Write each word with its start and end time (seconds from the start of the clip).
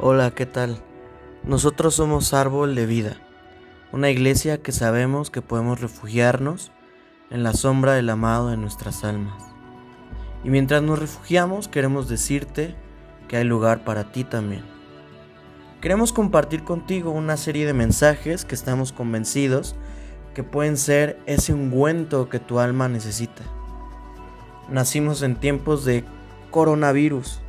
Hola, 0.00 0.30
¿qué 0.30 0.46
tal? 0.46 0.80
Nosotros 1.42 1.96
somos 1.96 2.32
Árbol 2.32 2.76
de 2.76 2.86
Vida, 2.86 3.16
una 3.90 4.10
iglesia 4.10 4.62
que 4.62 4.70
sabemos 4.70 5.28
que 5.28 5.42
podemos 5.42 5.80
refugiarnos 5.80 6.70
en 7.30 7.42
la 7.42 7.52
sombra 7.52 7.94
del 7.94 8.08
amado 8.08 8.50
de 8.50 8.56
nuestras 8.56 9.02
almas. 9.02 9.42
Y 10.44 10.50
mientras 10.50 10.84
nos 10.84 11.00
refugiamos 11.00 11.66
queremos 11.66 12.08
decirte 12.08 12.76
que 13.26 13.38
hay 13.38 13.44
lugar 13.44 13.82
para 13.82 14.12
ti 14.12 14.22
también. 14.22 14.62
Queremos 15.80 16.12
compartir 16.12 16.62
contigo 16.62 17.10
una 17.10 17.36
serie 17.36 17.66
de 17.66 17.74
mensajes 17.74 18.44
que 18.44 18.54
estamos 18.54 18.92
convencidos 18.92 19.74
que 20.32 20.44
pueden 20.44 20.76
ser 20.76 21.18
ese 21.26 21.52
ungüento 21.52 22.28
que 22.28 22.38
tu 22.38 22.60
alma 22.60 22.88
necesita. 22.88 23.42
Nacimos 24.70 25.22
en 25.22 25.34
tiempos 25.34 25.84
de 25.84 26.04
coronavirus 26.52 27.40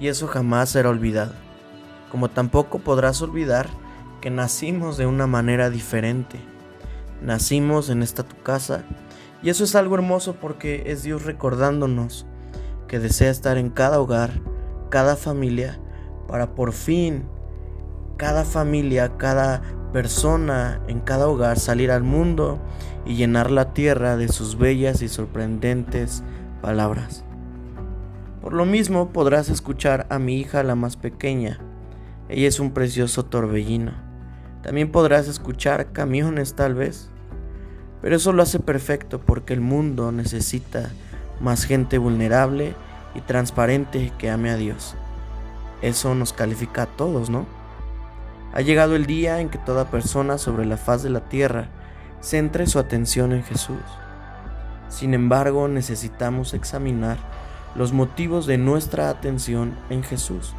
y 0.00 0.08
eso 0.08 0.26
jamás 0.26 0.70
será 0.70 0.88
olvidado. 0.88 1.43
Como 2.14 2.30
tampoco 2.30 2.78
podrás 2.78 3.22
olvidar 3.22 3.66
que 4.20 4.30
nacimos 4.30 4.96
de 4.96 5.04
una 5.04 5.26
manera 5.26 5.68
diferente. 5.68 6.38
Nacimos 7.20 7.90
en 7.90 8.04
esta 8.04 8.22
tu 8.22 8.40
casa 8.40 8.84
y 9.42 9.50
eso 9.50 9.64
es 9.64 9.74
algo 9.74 9.96
hermoso 9.96 10.36
porque 10.40 10.84
es 10.86 11.02
Dios 11.02 11.24
recordándonos 11.24 12.24
que 12.86 13.00
desea 13.00 13.32
estar 13.32 13.58
en 13.58 13.68
cada 13.68 13.98
hogar, 13.98 14.30
cada 14.90 15.16
familia, 15.16 15.80
para 16.28 16.54
por 16.54 16.72
fin 16.72 17.24
cada 18.16 18.44
familia, 18.44 19.16
cada 19.16 19.62
persona 19.92 20.80
en 20.86 21.00
cada 21.00 21.26
hogar 21.26 21.58
salir 21.58 21.90
al 21.90 22.04
mundo 22.04 22.60
y 23.04 23.16
llenar 23.16 23.50
la 23.50 23.74
tierra 23.74 24.16
de 24.16 24.28
sus 24.28 24.56
bellas 24.56 25.02
y 25.02 25.08
sorprendentes 25.08 26.22
palabras. 26.62 27.24
Por 28.40 28.52
lo 28.52 28.66
mismo 28.66 29.08
podrás 29.08 29.48
escuchar 29.48 30.06
a 30.10 30.20
mi 30.20 30.38
hija 30.38 30.62
la 30.62 30.76
más 30.76 30.96
pequeña. 30.96 31.73
Ella 32.28 32.48
es 32.48 32.60
un 32.60 32.72
precioso 32.72 33.24
torbellino. 33.24 33.92
También 34.62 34.90
podrás 34.90 35.28
escuchar 35.28 35.92
camiones 35.92 36.54
tal 36.54 36.74
vez. 36.74 37.10
Pero 38.00 38.16
eso 38.16 38.32
lo 38.32 38.42
hace 38.42 38.60
perfecto 38.60 39.20
porque 39.20 39.54
el 39.54 39.60
mundo 39.60 40.12
necesita 40.12 40.90
más 41.40 41.64
gente 41.64 41.98
vulnerable 41.98 42.74
y 43.14 43.20
transparente 43.20 44.12
que 44.18 44.30
ame 44.30 44.50
a 44.50 44.56
Dios. 44.56 44.94
Eso 45.82 46.14
nos 46.14 46.32
califica 46.32 46.82
a 46.82 46.86
todos, 46.86 47.30
¿no? 47.30 47.46
Ha 48.52 48.60
llegado 48.60 48.94
el 48.94 49.06
día 49.06 49.40
en 49.40 49.48
que 49.48 49.58
toda 49.58 49.90
persona 49.90 50.38
sobre 50.38 50.64
la 50.64 50.76
faz 50.76 51.02
de 51.02 51.10
la 51.10 51.28
tierra 51.28 51.68
centre 52.20 52.66
su 52.66 52.78
atención 52.78 53.32
en 53.32 53.42
Jesús. 53.42 53.82
Sin 54.88 55.12
embargo, 55.12 55.68
necesitamos 55.68 56.54
examinar 56.54 57.18
los 57.74 57.92
motivos 57.92 58.46
de 58.46 58.56
nuestra 58.56 59.10
atención 59.10 59.76
en 59.90 60.02
Jesús, 60.02 60.54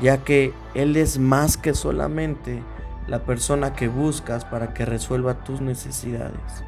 ya 0.00 0.18
que 0.18 0.52
Él 0.74 0.96
es 0.96 1.18
más 1.18 1.56
que 1.56 1.74
solamente 1.74 2.62
la 3.06 3.24
persona 3.24 3.74
que 3.74 3.88
buscas 3.88 4.44
para 4.44 4.74
que 4.74 4.84
resuelva 4.84 5.44
tus 5.44 5.60
necesidades. 5.60 6.64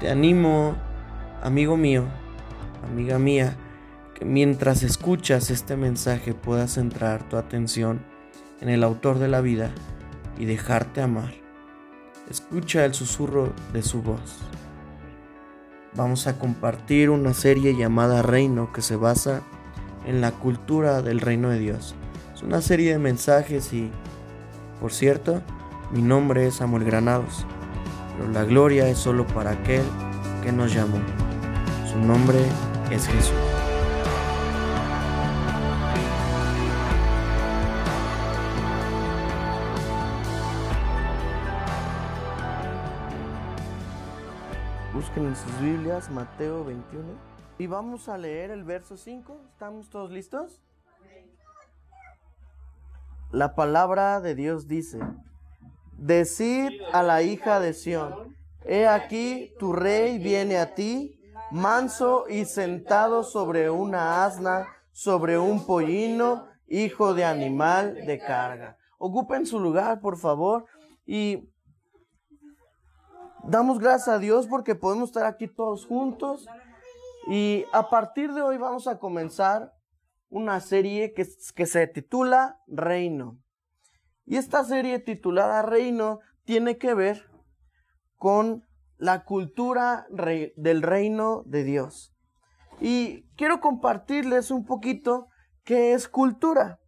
Te 0.00 0.10
animo, 0.10 0.76
amigo 1.42 1.76
mío, 1.76 2.04
amiga 2.84 3.18
mía, 3.18 3.56
que 4.14 4.24
mientras 4.24 4.82
escuchas 4.82 5.50
este 5.50 5.76
mensaje 5.76 6.34
puedas 6.34 6.74
centrar 6.74 7.28
tu 7.28 7.36
atención 7.36 8.00
en 8.60 8.68
el 8.68 8.84
autor 8.84 9.18
de 9.18 9.28
la 9.28 9.40
vida 9.40 9.70
y 10.38 10.44
dejarte 10.44 11.02
amar. 11.02 11.34
Escucha 12.30 12.84
el 12.84 12.94
susurro 12.94 13.52
de 13.72 13.82
su 13.82 14.02
voz 14.02 14.38
vamos 15.96 16.26
a 16.26 16.38
compartir 16.38 17.10
una 17.10 17.32
serie 17.32 17.74
llamada 17.74 18.22
Reino 18.22 18.72
que 18.72 18.82
se 18.82 18.96
basa 18.96 19.42
en 20.04 20.20
la 20.20 20.30
cultura 20.30 21.02
del 21.02 21.20
reino 21.20 21.48
de 21.48 21.58
Dios. 21.58 21.94
Es 22.36 22.42
una 22.42 22.60
serie 22.60 22.92
de 22.92 22.98
mensajes 22.98 23.72
y, 23.72 23.90
por 24.78 24.92
cierto, 24.92 25.40
mi 25.90 26.02
nombre 26.02 26.46
es 26.46 26.56
Samuel 26.56 26.84
Granados, 26.84 27.46
pero 28.14 28.30
la 28.30 28.44
gloria 28.44 28.86
es 28.90 28.98
solo 28.98 29.26
para 29.26 29.52
aquel 29.52 29.82
que 30.42 30.52
nos 30.52 30.74
llamó. 30.74 30.98
Su 31.90 31.98
nombre 31.98 32.38
es 32.90 33.06
Jesús. 33.06 33.32
Busquen 44.92 45.28
en 45.28 45.36
sus 45.36 45.58
Biblias 45.62 46.10
Mateo 46.10 46.66
21 46.66 47.02
y 47.56 47.66
vamos 47.66 48.10
a 48.10 48.18
leer 48.18 48.50
el 48.50 48.62
verso 48.62 48.98
5. 48.98 49.40
¿Estamos 49.54 49.88
todos 49.88 50.10
listos? 50.10 50.60
La 53.30 53.54
palabra 53.54 54.20
de 54.20 54.34
Dios 54.34 54.68
dice, 54.68 55.00
Decid 55.98 56.70
a 56.92 57.02
la 57.02 57.22
hija 57.22 57.60
de 57.60 57.74
Sión, 57.74 58.36
he 58.64 58.86
aquí 58.86 59.52
tu 59.58 59.72
rey 59.72 60.18
viene 60.18 60.58
a 60.58 60.74
ti, 60.74 61.20
manso 61.50 62.26
y 62.28 62.44
sentado 62.44 63.24
sobre 63.24 63.70
una 63.70 64.24
asna, 64.24 64.66
sobre 64.92 65.38
un 65.38 65.64
pollino, 65.66 66.46
hijo 66.68 67.14
de 67.14 67.24
animal 67.24 68.06
de 68.06 68.18
carga. 68.18 68.76
Ocupen 68.98 69.46
su 69.46 69.60
lugar, 69.60 70.00
por 70.00 70.16
favor, 70.16 70.66
y 71.06 71.48
Damos 73.48 73.78
gracias 73.78 74.08
a 74.08 74.18
Dios 74.18 74.48
porque 74.48 74.74
podemos 74.74 75.10
estar 75.10 75.24
aquí 75.24 75.46
todos 75.46 75.86
juntos. 75.86 76.46
Y 77.28 77.64
a 77.72 77.88
partir 77.88 78.32
de 78.32 78.42
hoy 78.42 78.58
vamos 78.58 78.88
a 78.88 78.98
comenzar 78.98 79.72
una 80.36 80.60
serie 80.60 81.14
que, 81.14 81.26
que 81.54 81.64
se 81.64 81.86
titula 81.86 82.60
Reino. 82.66 83.38
Y 84.26 84.36
esta 84.36 84.62
serie 84.64 84.98
titulada 84.98 85.62
Reino 85.62 86.20
tiene 86.44 86.76
que 86.76 86.92
ver 86.92 87.30
con 88.16 88.62
la 88.98 89.24
cultura 89.24 90.06
del 90.10 90.82
reino 90.82 91.42
de 91.46 91.64
Dios. 91.64 92.12
Y 92.82 93.22
quiero 93.36 93.62
compartirles 93.62 94.50
un 94.50 94.66
poquito 94.66 95.28
qué 95.64 95.94
es 95.94 96.06
cultura. 96.06 96.80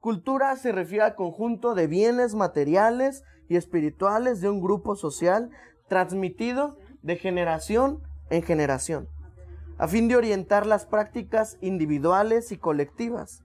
Cultura 0.00 0.56
se 0.56 0.72
refiere 0.72 1.04
al 1.04 1.14
conjunto 1.14 1.74
de 1.74 1.86
bienes 1.86 2.34
materiales 2.34 3.22
y 3.50 3.56
espirituales 3.56 4.40
de 4.40 4.48
un 4.48 4.62
grupo 4.62 4.96
social 4.96 5.50
transmitido 5.88 6.78
de 7.02 7.16
generación 7.16 8.02
en 8.30 8.42
generación, 8.42 9.08
a 9.78 9.88
fin 9.88 10.08
de 10.08 10.16
orientar 10.16 10.66
las 10.66 10.86
prácticas 10.86 11.58
individuales 11.60 12.52
y 12.52 12.58
colectivas. 12.58 13.42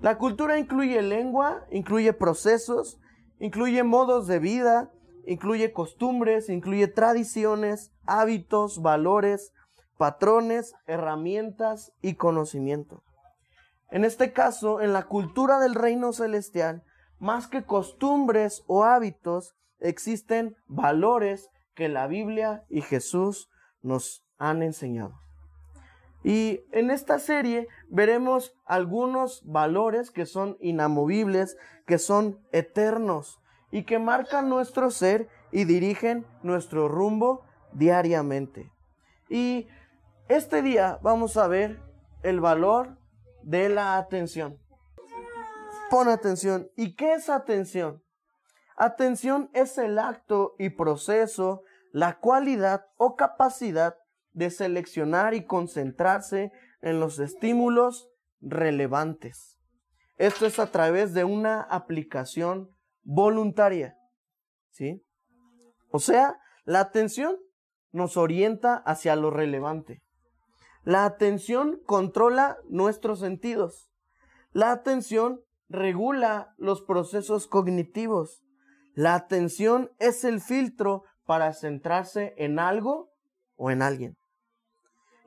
La 0.00 0.18
cultura 0.18 0.58
incluye 0.58 1.02
lengua, 1.02 1.66
incluye 1.70 2.12
procesos, 2.12 3.00
incluye 3.40 3.82
modos 3.82 4.26
de 4.26 4.38
vida, 4.38 4.92
incluye 5.26 5.72
costumbres, 5.72 6.48
incluye 6.48 6.88
tradiciones, 6.88 7.92
hábitos, 8.06 8.80
valores, 8.80 9.52
patrones, 9.96 10.74
herramientas 10.86 11.92
y 12.00 12.14
conocimiento. 12.14 13.02
En 13.90 14.04
este 14.04 14.32
caso, 14.32 14.80
en 14.80 14.92
la 14.92 15.04
cultura 15.04 15.58
del 15.58 15.74
reino 15.74 16.12
celestial, 16.12 16.84
más 17.18 17.46
que 17.46 17.64
costumbres 17.64 18.62
o 18.66 18.84
hábitos, 18.84 19.54
existen 19.80 20.56
valores 20.66 21.48
que 21.74 21.88
la 21.88 22.06
Biblia 22.06 22.64
y 22.68 22.82
Jesús 22.82 23.48
nos 23.82 24.24
han 24.38 24.62
enseñado. 24.62 25.27
Y 26.24 26.60
en 26.72 26.90
esta 26.90 27.18
serie 27.18 27.68
veremos 27.88 28.54
algunos 28.66 29.42
valores 29.44 30.10
que 30.10 30.26
son 30.26 30.56
inamovibles, 30.60 31.56
que 31.86 31.98
son 31.98 32.40
eternos 32.52 33.40
y 33.70 33.84
que 33.84 33.98
marcan 33.98 34.48
nuestro 34.48 34.90
ser 34.90 35.28
y 35.52 35.64
dirigen 35.64 36.26
nuestro 36.42 36.88
rumbo 36.88 37.44
diariamente. 37.72 38.70
Y 39.28 39.68
este 40.28 40.62
día 40.62 40.98
vamos 41.02 41.36
a 41.36 41.46
ver 41.46 41.80
el 42.22 42.40
valor 42.40 42.98
de 43.42 43.68
la 43.68 43.96
atención. 43.96 44.58
Pon 45.90 46.08
atención. 46.08 46.70
¿Y 46.76 46.94
qué 46.96 47.14
es 47.14 47.30
atención? 47.30 48.02
Atención 48.76 49.50
es 49.54 49.78
el 49.78 49.98
acto 49.98 50.54
y 50.58 50.70
proceso, 50.70 51.62
la 51.92 52.18
cualidad 52.18 52.86
o 52.96 53.16
capacidad 53.16 53.96
de 54.38 54.50
seleccionar 54.50 55.34
y 55.34 55.44
concentrarse 55.44 56.52
en 56.80 57.00
los 57.00 57.18
estímulos 57.18 58.08
relevantes. 58.40 59.58
Esto 60.16 60.46
es 60.46 60.60
a 60.60 60.70
través 60.70 61.12
de 61.12 61.24
una 61.24 61.60
aplicación 61.60 62.70
voluntaria. 63.02 63.96
¿Sí? 64.70 65.02
O 65.90 65.98
sea, 65.98 66.38
la 66.64 66.80
atención 66.80 67.36
nos 67.90 68.16
orienta 68.16 68.76
hacia 68.76 69.16
lo 69.16 69.30
relevante. 69.30 70.02
La 70.84 71.04
atención 71.04 71.80
controla 71.84 72.58
nuestros 72.68 73.18
sentidos. 73.18 73.90
La 74.52 74.70
atención 74.70 75.40
regula 75.68 76.54
los 76.58 76.82
procesos 76.82 77.48
cognitivos. 77.48 78.42
La 78.94 79.14
atención 79.14 79.90
es 79.98 80.22
el 80.24 80.40
filtro 80.40 81.02
para 81.26 81.52
centrarse 81.54 82.34
en 82.36 82.58
algo 82.58 83.10
o 83.56 83.70
en 83.70 83.82
alguien. 83.82 84.17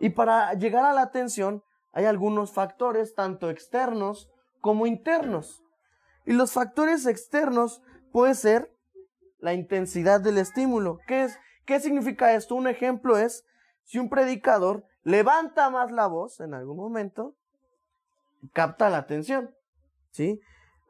Y 0.02 0.10
para 0.10 0.56
llegar 0.56 0.84
a 0.84 0.94
la 0.94 1.04
atención 1.04 1.64
hay 1.94 2.06
algunos 2.06 2.52
factores, 2.52 3.14
tanto 3.14 3.52
externos 3.52 4.32
como 4.60 4.88
internos. 4.88 5.64
Y 6.26 6.34
los 6.34 6.54
factores 6.54 7.06
externos 7.06 7.84
puede 8.12 8.34
ser 8.34 8.76
la 9.38 9.54
intensidad 9.54 10.20
del 10.20 10.40
estímulo. 10.40 10.98
¿Qué, 11.06 11.26
es, 11.26 11.38
¿Qué 11.66 11.80
significa 11.80 12.34
esto? 12.34 12.56
Un 12.56 12.68
ejemplo 12.68 13.16
es 13.16 13.46
si 13.84 14.00
un 14.00 14.10
predicador 14.10 14.86
levanta 15.04 15.70
más 15.70 15.92
la 15.92 16.08
voz 16.08 16.40
en 16.40 16.56
algún 16.56 16.78
momento, 16.78 17.36
capta 18.54 18.90
la 18.90 18.98
atención. 18.98 19.54
¿Sí? 20.10 20.42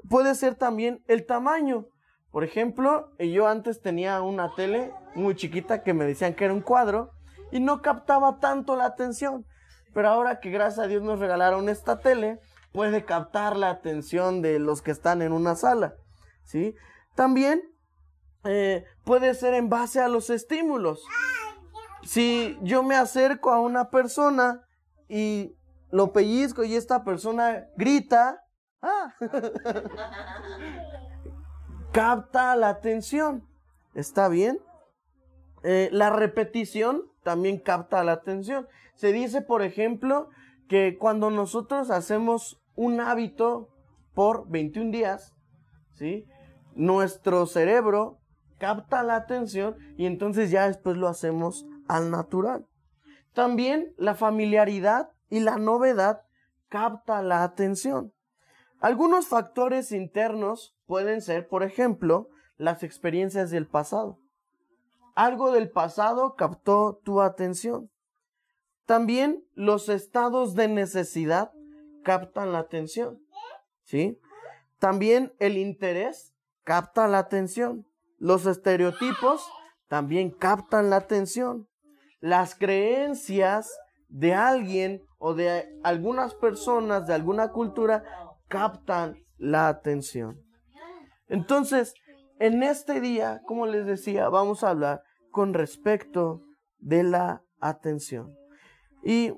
Puede 0.09 0.35
ser 0.35 0.55
también 0.55 1.03
el 1.07 1.25
tamaño. 1.25 1.85
Por 2.31 2.45
ejemplo, 2.45 3.11
yo 3.19 3.47
antes 3.47 3.81
tenía 3.81 4.21
una 4.21 4.55
tele 4.55 4.93
muy 5.15 5.35
chiquita 5.35 5.83
que 5.83 5.93
me 5.93 6.05
decían 6.05 6.33
que 6.33 6.45
era 6.45 6.53
un 6.53 6.61
cuadro 6.61 7.11
y 7.51 7.59
no 7.59 7.81
captaba 7.81 8.39
tanto 8.39 8.75
la 8.75 8.85
atención. 8.85 9.45
Pero 9.93 10.09
ahora 10.09 10.39
que 10.39 10.49
gracias 10.49 10.79
a 10.79 10.87
Dios 10.87 11.03
nos 11.03 11.19
regalaron 11.19 11.69
esta 11.69 11.99
tele, 11.99 12.39
puede 12.71 13.05
captar 13.05 13.57
la 13.57 13.69
atención 13.69 14.41
de 14.41 14.59
los 14.59 14.81
que 14.81 14.91
están 14.91 15.21
en 15.21 15.33
una 15.33 15.55
sala. 15.55 15.95
¿sí? 16.43 16.75
También 17.15 17.61
eh, 18.43 18.85
puede 19.03 19.33
ser 19.35 19.53
en 19.53 19.69
base 19.69 19.99
a 19.99 20.07
los 20.07 20.29
estímulos. 20.29 21.03
Si 22.03 22.57
yo 22.61 22.83
me 22.83 22.95
acerco 22.95 23.51
a 23.51 23.59
una 23.59 23.89
persona 23.89 24.65
y 25.07 25.55
lo 25.91 26.13
pellizco 26.13 26.63
y 26.63 26.75
esta 26.75 27.03
persona 27.03 27.67
grita, 27.75 28.43
ah, 28.81 29.13
capta 31.91 32.55
la 32.55 32.69
atención. 32.69 33.47
¿Está 33.93 34.29
bien? 34.29 34.59
Eh, 35.63 35.89
la 35.91 36.09
repetición 36.09 37.03
también 37.23 37.59
capta 37.59 38.03
la 38.03 38.13
atención. 38.13 38.67
Se 38.95 39.11
dice, 39.11 39.41
por 39.41 39.61
ejemplo, 39.61 40.29
que 40.67 40.97
cuando 40.97 41.29
nosotros 41.29 41.91
hacemos 41.91 42.61
un 42.75 42.99
hábito 42.99 43.69
por 44.13 44.47
21 44.49 44.91
días, 44.91 45.35
¿sí? 45.93 46.25
Nuestro 46.73 47.45
cerebro 47.45 48.19
capta 48.57 49.03
la 49.03 49.15
atención 49.15 49.75
y 49.97 50.05
entonces 50.05 50.51
ya 50.51 50.67
después 50.67 50.97
lo 50.97 51.07
hacemos 51.07 51.65
al 51.87 52.11
natural. 52.11 52.67
También 53.33 53.93
la 53.97 54.15
familiaridad 54.15 55.09
y 55.29 55.39
la 55.39 55.57
novedad 55.57 56.21
capta 56.69 57.21
la 57.21 57.43
atención. 57.43 58.13
Algunos 58.79 59.27
factores 59.27 59.91
internos 59.91 60.75
pueden 60.85 61.21
ser, 61.21 61.47
por 61.47 61.63
ejemplo, 61.63 62.29
las 62.57 62.83
experiencias 62.83 63.51
del 63.51 63.67
pasado. 63.67 64.20
Algo 65.15 65.51
del 65.51 65.69
pasado 65.69 66.35
captó 66.35 66.99
tu 67.03 67.21
atención. 67.21 67.89
También 68.85 69.43
los 69.53 69.89
estados 69.89 70.55
de 70.55 70.67
necesidad 70.67 71.51
captan 72.03 72.51
la 72.51 72.59
atención. 72.59 73.19
¿Sí? 73.83 74.19
También 74.79 75.33
el 75.39 75.57
interés 75.57 76.33
capta 76.63 77.07
la 77.07 77.19
atención. 77.19 77.85
Los 78.17 78.45
estereotipos 78.45 79.47
también 79.87 80.31
captan 80.31 80.89
la 80.89 80.97
atención. 80.97 81.67
Las 82.19 82.55
creencias 82.55 83.71
de 84.07 84.33
alguien 84.33 85.03
o 85.17 85.33
de 85.33 85.79
algunas 85.83 86.35
personas 86.35 87.07
de 87.07 87.13
alguna 87.13 87.51
cultura 87.51 88.03
captan 88.47 89.17
la 89.37 89.67
atención. 89.67 90.41
Entonces, 91.27 91.93
en 92.41 92.63
este 92.63 93.01
día, 93.01 93.43
como 93.45 93.67
les 93.67 93.85
decía, 93.85 94.27
vamos 94.29 94.63
a 94.63 94.71
hablar 94.71 95.03
con 95.29 95.53
respecto 95.53 96.43
de 96.79 97.03
la 97.03 97.43
atención. 97.59 98.35
Y 99.03 99.33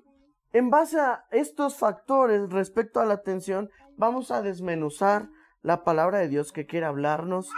en 0.53 0.69
base 0.69 1.01
a 1.01 1.25
estos 1.31 1.75
factores 1.75 2.49
respecto 2.49 3.01
a 3.01 3.05
la 3.05 3.15
atención, 3.15 3.69
vamos 3.97 4.31
a 4.31 4.41
desmenuzar 4.41 5.27
la 5.61 5.83
palabra 5.83 6.19
de 6.19 6.29
Dios 6.29 6.53
que 6.53 6.65
quiere 6.65 6.85
hablarnos 6.85 7.49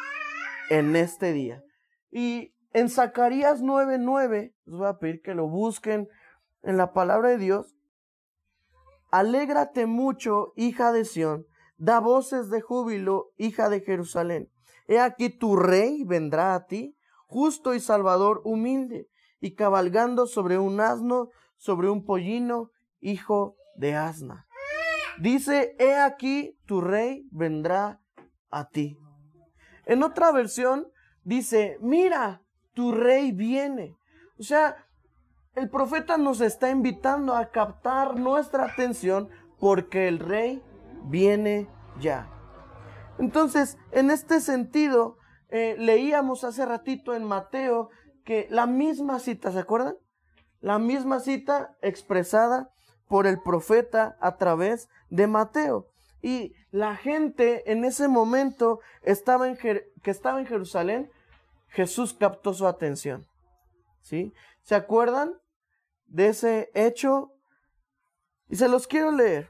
en 0.72 0.96
este 0.96 1.32
día. 1.32 1.62
Y 2.10 2.56
en 2.74 2.90
Zacarías 2.90 3.62
9:9, 3.62 4.56
les 4.66 4.76
voy 4.76 4.88
a 4.88 4.98
pedir 4.98 5.22
que 5.22 5.36
lo 5.36 5.48
busquen 5.48 6.08
en 6.64 6.78
la 6.78 6.92
palabra 6.92 7.30
de 7.30 7.38
Dios. 7.38 7.76
Alégrate 9.12 9.86
mucho, 9.86 10.54
hija 10.56 10.92
de 10.92 11.06
Sión, 11.06 11.46
da 11.78 12.00
voces 12.00 12.50
de 12.50 12.62
júbilo, 12.62 13.28
hija 13.38 13.70
de 13.70 13.82
Jerusalén. 13.82 14.50
He 14.88 15.00
aquí 15.00 15.30
tu 15.30 15.56
rey 15.56 16.04
vendrá 16.04 16.56
a 16.56 16.66
ti, 16.66 16.98
justo 17.28 17.74
y 17.74 17.80
salvador, 17.80 18.42
humilde, 18.46 19.10
y 19.40 19.56
cabalgando 19.56 20.28
sobre 20.28 20.58
un 20.58 20.80
asno, 20.80 21.30
sobre 21.58 21.90
un 21.90 22.06
pollino, 22.06 22.72
hijo 23.00 23.56
de 23.76 23.96
asna. 23.96 24.48
Dice, 25.20 25.76
he 25.80 25.96
aquí 25.96 26.58
tu 26.66 26.82
rey 26.82 27.28
vendrá 27.32 28.02
a 28.50 28.70
ti. 28.70 28.98
En 29.86 30.04
otra 30.04 30.32
versión 30.32 30.88
dice, 31.24 31.78
mira, 31.82 32.42
tu 32.74 32.92
rey 32.92 33.32
viene. 33.32 33.96
O 34.40 34.44
sea, 34.44 34.76
el 35.56 35.70
profeta 35.70 36.18
nos 36.18 36.42
está 36.42 36.70
invitando 36.70 37.34
a 37.34 37.50
captar 37.50 38.20
nuestra 38.20 38.66
atención 38.66 39.30
porque 39.60 40.08
el 40.08 40.20
rey 40.20 40.62
viene 41.06 41.70
ya. 42.00 42.35
Entonces, 43.20 43.78
en 43.92 44.12
este 44.12 44.42
sentido, 44.42 45.18
eh, 45.50 45.76
leíamos 45.78 46.44
hace 46.44 46.66
ratito 46.66 47.14
en 47.14 47.24
Mateo 47.24 47.90
que 48.24 48.48
la 48.50 48.66
misma 48.66 49.20
cita, 49.20 49.52
¿se 49.52 49.60
acuerdan? 49.60 49.96
La 50.60 50.80
misma 50.80 51.20
cita 51.20 51.78
expresada 51.82 52.72
por 53.08 53.28
el 53.28 53.42
profeta 53.42 54.18
a 54.20 54.38
través 54.38 54.90
de 55.10 55.28
Mateo. 55.28 55.88
Y 56.22 56.56
la 56.72 56.96
gente 56.96 57.72
en 57.72 57.86
ese 57.86 58.08
momento 58.08 58.80
estaba 59.04 59.48
en 59.48 59.58
que 59.58 60.12
estaba 60.12 60.40
en 60.40 60.48
Jerusalén, 60.48 61.12
Jesús 61.68 62.14
captó 62.14 62.54
su 62.54 62.68
atención. 62.68 63.28
¿Sí? 64.02 64.34
¿Se 64.62 64.76
acuerdan 64.76 65.34
de 66.06 66.30
ese 66.30 66.72
hecho? 66.74 67.34
Y 68.48 68.56
se 68.56 68.70
los 68.70 68.88
quiero 68.88 69.12
leer. 69.12 69.50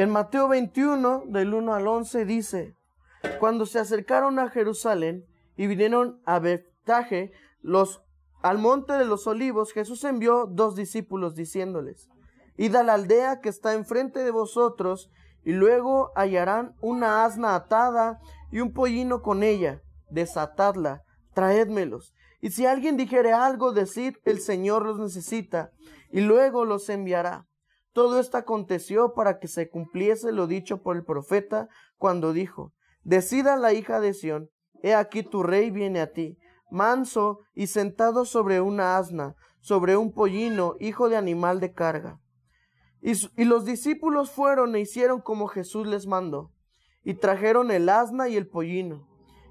En 0.00 0.08
Mateo 0.08 0.48
21, 0.48 1.24
del 1.26 1.52
1 1.52 1.74
al 1.74 1.86
11, 1.86 2.24
dice, 2.24 2.74
cuando 3.38 3.66
se 3.66 3.78
acercaron 3.78 4.38
a 4.38 4.48
Jerusalén 4.48 5.26
y 5.58 5.66
vinieron 5.66 6.22
a 6.24 6.38
Betaje, 6.38 7.32
los 7.60 8.02
al 8.40 8.56
monte 8.56 8.94
de 8.94 9.04
los 9.04 9.26
olivos, 9.26 9.74
Jesús 9.74 10.02
envió 10.04 10.46
dos 10.46 10.74
discípulos 10.74 11.34
diciéndoles, 11.34 12.08
Id 12.56 12.76
a 12.76 12.82
la 12.82 12.94
aldea 12.94 13.42
que 13.42 13.50
está 13.50 13.74
enfrente 13.74 14.24
de 14.24 14.30
vosotros, 14.30 15.10
y 15.44 15.52
luego 15.52 16.12
hallarán 16.16 16.74
una 16.80 17.26
asna 17.26 17.54
atada 17.54 18.20
y 18.50 18.60
un 18.60 18.72
pollino 18.72 19.20
con 19.20 19.42
ella, 19.42 19.82
desatadla, 20.08 21.02
traédmelos. 21.34 22.14
Y 22.40 22.52
si 22.52 22.64
alguien 22.64 22.96
dijere 22.96 23.34
algo, 23.34 23.72
decid, 23.72 24.16
el 24.24 24.40
Señor 24.40 24.86
los 24.86 24.98
necesita, 24.98 25.72
y 26.10 26.22
luego 26.22 26.64
los 26.64 26.88
enviará. 26.88 27.49
Todo 27.92 28.20
esto 28.20 28.36
aconteció 28.36 29.14
para 29.14 29.38
que 29.38 29.48
se 29.48 29.68
cumpliese 29.68 30.32
lo 30.32 30.46
dicho 30.46 30.82
por 30.82 30.96
el 30.96 31.04
profeta 31.04 31.68
cuando 31.98 32.32
dijo, 32.32 32.72
Decida 33.02 33.56
la 33.56 33.72
hija 33.72 34.00
de 34.00 34.14
Sión, 34.14 34.50
he 34.82 34.94
aquí 34.94 35.22
tu 35.22 35.42
rey 35.42 35.70
viene 35.70 36.00
a 36.00 36.12
ti 36.12 36.38
manso 36.70 37.40
y 37.54 37.66
sentado 37.66 38.24
sobre 38.24 38.60
una 38.60 38.96
asna, 38.96 39.34
sobre 39.60 39.96
un 39.96 40.12
pollino, 40.12 40.76
hijo 40.80 41.08
de 41.08 41.16
animal 41.16 41.60
de 41.60 41.72
carga. 41.72 42.20
Y, 43.02 43.12
y, 43.36 43.44
los 43.44 43.64
discípulos 43.64 44.30
fueron 44.30 44.74
e 44.74 44.80
hicieron 44.80 45.20
como 45.20 45.48
Jesús 45.48 45.86
les 45.86 46.06
mandó, 46.06 46.52
y 47.02 47.14
trajeron 47.14 47.70
el 47.70 47.88
asna 47.88 48.28
y 48.28 48.36
el 48.36 48.46
pollino, 48.46 49.08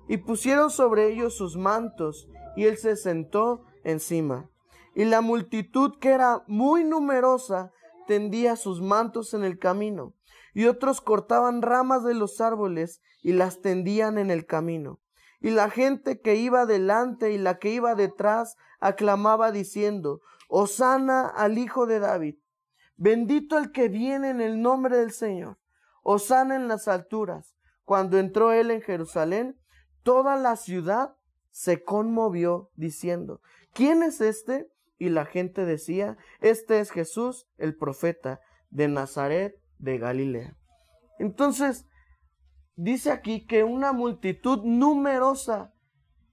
y 0.07 0.17
pusieron 0.17 0.69
sobre 0.69 1.11
ellos 1.11 1.35
sus 1.35 1.57
mantos, 1.57 2.29
y 2.55 2.65
él 2.65 2.77
se 2.77 2.95
sentó 2.95 3.65
encima. 3.83 4.49
Y 4.95 5.05
la 5.05 5.21
multitud, 5.21 5.97
que 5.99 6.09
era 6.09 6.43
muy 6.47 6.83
numerosa, 6.83 7.71
tendía 8.09 8.55
sus 8.55 8.81
mantos 8.81 9.35
en 9.35 9.43
el 9.43 9.59
camino, 9.59 10.15
y 10.55 10.65
otros 10.65 10.99
cortaban 10.99 11.61
ramas 11.61 12.03
de 12.03 12.15
los 12.15 12.41
árboles 12.41 13.03
y 13.21 13.33
las 13.33 13.61
tendían 13.61 14.17
en 14.17 14.31
el 14.31 14.47
camino. 14.47 14.99
Y 15.39 15.51
la 15.51 15.69
gente 15.69 16.19
que 16.19 16.33
iba 16.33 16.65
delante 16.65 17.31
y 17.31 17.37
la 17.37 17.59
que 17.59 17.69
iba 17.69 17.93
detrás 17.93 18.57
aclamaba 18.79 19.51
diciendo, 19.51 20.21
Osana 20.47 21.27
al 21.27 21.59
Hijo 21.59 21.85
de 21.85 21.99
David. 21.99 22.37
Bendito 22.97 23.59
el 23.59 23.71
que 23.71 23.89
viene 23.89 24.31
en 24.31 24.41
el 24.41 24.59
nombre 24.59 24.97
del 24.97 25.11
Señor. 25.11 25.59
Osana 26.01 26.55
en 26.55 26.67
las 26.67 26.87
alturas. 26.87 27.55
Cuando 27.85 28.17
entró 28.17 28.51
él 28.51 28.71
en 28.71 28.81
Jerusalén, 28.81 29.55
toda 30.01 30.35
la 30.35 30.55
ciudad 30.55 31.15
se 31.51 31.83
conmovió 31.83 32.71
diciendo, 32.75 33.39
¿quién 33.71 34.01
es 34.01 34.19
este? 34.19 34.67
Y 34.99 35.09
la 35.09 35.25
gente 35.25 35.65
decía, 35.65 36.17
este 36.41 36.79
es 36.81 36.91
Jesús, 36.91 37.47
el 37.57 37.75
profeta 37.75 38.41
de 38.69 38.89
Nazaret 38.89 39.55
de 39.77 39.97
Galilea. 39.97 40.57
Entonces, 41.19 41.87
dice 42.75 43.11
aquí 43.11 43.45
que 43.47 43.63
una 43.63 43.93
multitud 43.93 44.59
numerosa, 44.63 45.73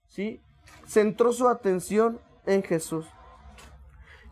¿sí? 0.09 0.43
Centró 0.85 1.33
su 1.33 1.49
atención 1.49 2.21
en 2.45 2.65
Jesús. 2.65 3.07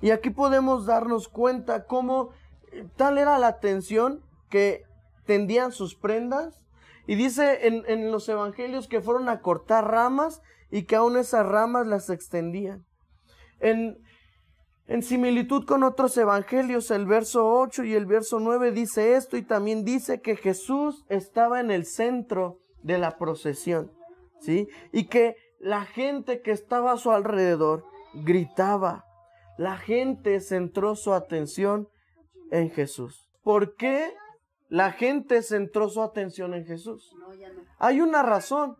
Y 0.00 0.10
aquí 0.10 0.30
podemos 0.30 0.84
darnos 0.84 1.28
cuenta 1.28 1.86
cómo 1.86 2.30
eh, 2.72 2.86
tal 2.96 3.18
era 3.18 3.38
la 3.38 3.48
atención 3.48 4.20
que 4.50 4.82
tendían 5.26 5.72
sus 5.72 5.94
prendas. 5.94 6.60
Y 7.06 7.14
dice 7.14 7.68
en, 7.68 7.84
en 7.86 8.10
los 8.10 8.28
evangelios 8.28 8.88
que 8.88 9.00
fueron 9.00 9.28
a 9.28 9.40
cortar 9.40 9.90
ramas 9.90 10.42
y 10.70 10.84
que 10.84 10.96
aún 10.96 11.16
esas 11.16 11.46
ramas 11.46 11.86
las 11.86 12.10
extendían. 12.10 12.84
En, 13.60 14.03
en 14.86 15.02
similitud 15.02 15.64
con 15.64 15.82
otros 15.82 16.16
evangelios, 16.18 16.90
el 16.90 17.06
verso 17.06 17.48
8 17.48 17.84
y 17.84 17.94
el 17.94 18.06
verso 18.06 18.38
9 18.38 18.70
dice 18.72 19.14
esto 19.16 19.36
y 19.36 19.42
también 19.42 19.84
dice 19.84 20.20
que 20.20 20.36
Jesús 20.36 21.04
estaba 21.08 21.60
en 21.60 21.70
el 21.70 21.86
centro 21.86 22.60
de 22.82 22.98
la 22.98 23.16
procesión, 23.16 23.90
¿sí? 24.40 24.68
Y 24.92 25.06
que 25.06 25.36
la 25.58 25.86
gente 25.86 26.42
que 26.42 26.50
estaba 26.50 26.92
a 26.92 26.96
su 26.98 27.10
alrededor 27.12 27.86
gritaba. 28.12 29.06
La 29.56 29.78
gente 29.78 30.40
centró 30.40 30.96
su 30.96 31.14
atención 31.14 31.88
en 32.50 32.70
Jesús. 32.70 33.30
¿Por 33.42 33.76
qué 33.76 34.12
la 34.68 34.92
gente 34.92 35.42
centró 35.42 35.88
su 35.88 36.02
atención 36.02 36.52
en 36.52 36.66
Jesús? 36.66 37.14
Hay 37.78 38.00
una 38.00 38.22
razón. 38.22 38.76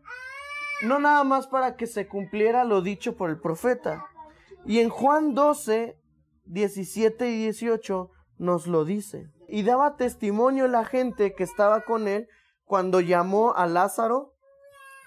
No 0.82 0.98
nada 0.98 1.24
más 1.24 1.46
para 1.46 1.76
que 1.76 1.86
se 1.86 2.06
cumpliera 2.08 2.64
lo 2.64 2.82
dicho 2.82 3.16
por 3.16 3.30
el 3.30 3.40
profeta. 3.40 4.04
Y 4.66 4.80
en 4.80 4.88
Juan 4.88 5.34
12, 5.34 5.98
17 6.46 7.28
y 7.28 7.42
18 7.42 8.10
nos 8.38 8.66
lo 8.66 8.84
dice. 8.84 9.30
Y 9.48 9.62
daba 9.62 9.96
testimonio 9.96 10.68
la 10.68 10.84
gente 10.84 11.34
que 11.34 11.44
estaba 11.44 11.82
con 11.82 12.08
él 12.08 12.28
cuando 12.64 13.00
llamó 13.00 13.54
a 13.54 13.66
Lázaro 13.66 14.34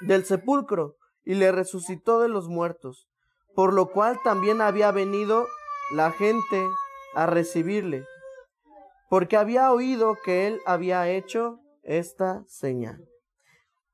del 0.01 0.25
sepulcro 0.25 0.95
y 1.23 1.35
le 1.35 1.51
resucitó 1.51 2.19
de 2.19 2.29
los 2.29 2.47
muertos, 2.47 3.09
por 3.55 3.73
lo 3.73 3.91
cual 3.91 4.19
también 4.23 4.61
había 4.61 4.91
venido 4.91 5.47
la 5.91 6.11
gente 6.11 6.65
a 7.15 7.25
recibirle, 7.25 8.05
porque 9.09 9.37
había 9.37 9.71
oído 9.71 10.15
que 10.23 10.47
él 10.47 10.61
había 10.65 11.09
hecho 11.09 11.59
esta 11.81 12.43
señal. 12.47 13.09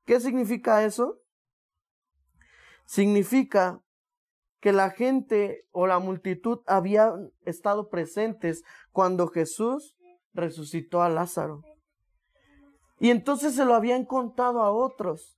¿Qué 0.04 0.20
significa 0.20 0.84
eso? 0.84 1.20
Significa 2.84 3.80
que 4.64 4.72
la 4.72 4.88
gente 4.88 5.66
o 5.72 5.86
la 5.86 5.98
multitud 5.98 6.60
habían 6.64 7.30
estado 7.44 7.90
presentes 7.90 8.62
cuando 8.92 9.28
Jesús 9.28 9.94
resucitó 10.32 11.02
a 11.02 11.10
Lázaro. 11.10 11.60
Y 12.98 13.10
entonces 13.10 13.56
se 13.56 13.66
lo 13.66 13.74
habían 13.74 14.06
contado 14.06 14.62
a 14.62 14.72
otros. 14.72 15.36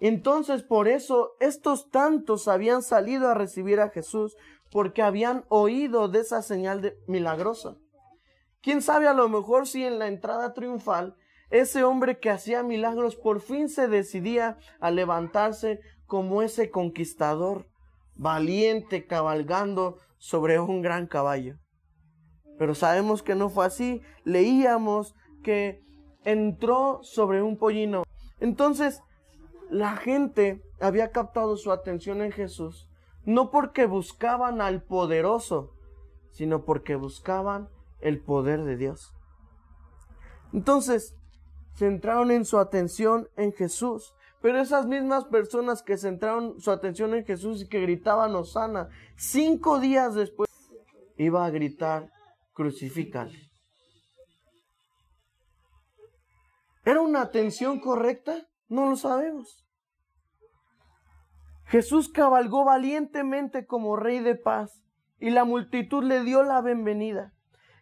Entonces 0.00 0.64
por 0.64 0.88
eso 0.88 1.36
estos 1.38 1.88
tantos 1.88 2.48
habían 2.48 2.82
salido 2.82 3.28
a 3.28 3.34
recibir 3.34 3.78
a 3.78 3.90
Jesús 3.90 4.36
porque 4.72 5.02
habían 5.02 5.44
oído 5.48 6.08
de 6.08 6.18
esa 6.18 6.42
señal 6.42 6.82
de, 6.82 6.98
milagrosa. 7.06 7.76
Quién 8.60 8.82
sabe 8.82 9.06
a 9.06 9.14
lo 9.14 9.28
mejor 9.28 9.68
si 9.68 9.84
en 9.84 10.00
la 10.00 10.08
entrada 10.08 10.52
triunfal 10.52 11.14
ese 11.50 11.84
hombre 11.84 12.18
que 12.18 12.30
hacía 12.30 12.64
milagros 12.64 13.14
por 13.14 13.40
fin 13.40 13.68
se 13.68 13.86
decidía 13.86 14.58
a 14.80 14.90
levantarse 14.90 15.78
como 16.06 16.42
ese 16.42 16.72
conquistador 16.72 17.68
valiente 18.16 19.06
cabalgando 19.06 19.98
sobre 20.18 20.58
un 20.58 20.82
gran 20.82 21.06
caballo. 21.06 21.56
Pero 22.58 22.74
sabemos 22.74 23.22
que 23.22 23.34
no 23.34 23.48
fue 23.48 23.66
así. 23.66 24.00
Leíamos 24.24 25.14
que 25.42 25.82
entró 26.24 27.00
sobre 27.02 27.42
un 27.42 27.56
pollino. 27.56 28.04
Entonces, 28.40 29.02
la 29.70 29.96
gente 29.96 30.62
había 30.80 31.10
captado 31.10 31.56
su 31.56 31.72
atención 31.72 32.22
en 32.22 32.32
Jesús, 32.32 32.88
no 33.24 33.50
porque 33.50 33.86
buscaban 33.86 34.60
al 34.60 34.82
poderoso, 34.82 35.72
sino 36.30 36.64
porque 36.64 36.96
buscaban 36.96 37.68
el 38.00 38.20
poder 38.20 38.64
de 38.64 38.76
Dios. 38.76 39.12
Entonces, 40.52 41.16
centraron 41.74 42.30
en 42.30 42.44
su 42.44 42.58
atención 42.58 43.28
en 43.36 43.52
Jesús. 43.52 44.14
Pero 44.46 44.60
esas 44.60 44.86
mismas 44.86 45.24
personas 45.24 45.82
que 45.82 45.96
centraron 45.96 46.60
su 46.60 46.70
atención 46.70 47.12
en 47.14 47.24
Jesús 47.24 47.62
y 47.62 47.68
que 47.68 47.80
gritaban 47.80 48.32
Osana, 48.36 48.88
cinco 49.16 49.80
días 49.80 50.14
después 50.14 50.48
iba 51.16 51.44
a 51.44 51.50
gritar, 51.50 52.12
crucifícale. 52.52 53.50
¿Era 56.84 57.00
una 57.00 57.22
atención 57.22 57.80
correcta? 57.80 58.46
No 58.68 58.88
lo 58.88 58.94
sabemos. 58.94 59.66
Jesús 61.64 62.08
cabalgó 62.08 62.64
valientemente 62.64 63.66
como 63.66 63.96
rey 63.96 64.20
de 64.20 64.36
paz 64.36 64.80
y 65.18 65.30
la 65.30 65.44
multitud 65.44 66.04
le 66.04 66.22
dio 66.22 66.44
la 66.44 66.60
bienvenida. 66.60 67.32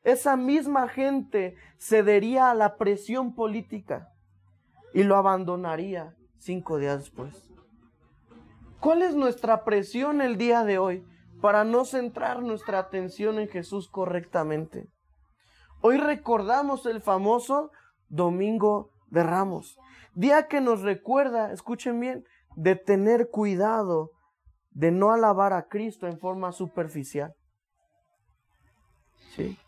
Esa 0.03 0.39
misma 0.39 0.89
gente 0.89 1.59
cedería 1.79 2.51
a 2.51 2.55
la 2.55 2.79
presión 2.79 3.35
política 3.35 4.09
y 4.95 5.03
lo 5.03 5.17
abandonaría 5.17 6.17
cinco 6.45 6.79
días 6.79 7.01
después. 7.01 7.51
¿Cuál 8.79 9.03
es 9.03 9.15
nuestra 9.15 9.65
presión 9.65 10.21
el 10.21 10.37
día 10.37 10.63
de 10.63 10.79
hoy 10.79 11.07
para 11.41 11.65
no 11.65 11.87
centrar 11.87 12.43
nuestra 12.43 12.79
atención 12.79 13.39
en 13.39 13.49
Jesús 13.49 13.89
correctamente? 13.89 14.89
Hoy 15.81 15.97
recordamos 15.97 16.85
el 16.87 17.01
famoso 17.01 17.71
Domingo 18.09 18.91
de 19.09 19.23
Ramos, 19.23 19.79
día 20.15 20.47
que 20.47 20.61
nos 20.61 20.83
recuerda, 20.83 21.51
escuchen 21.53 21.99
bien, 21.99 22.25
de 22.57 22.77
tener 22.77 23.31
cuidado 23.31 24.11
de 24.71 24.91
no 24.91 25.13
alabar 25.13 25.53
a 25.55 25.67
Cristo 25.69 26.07
en 26.07 26.19
forma 26.19 26.53
superficial. 26.53 27.33
¿Sí? 29.35 29.59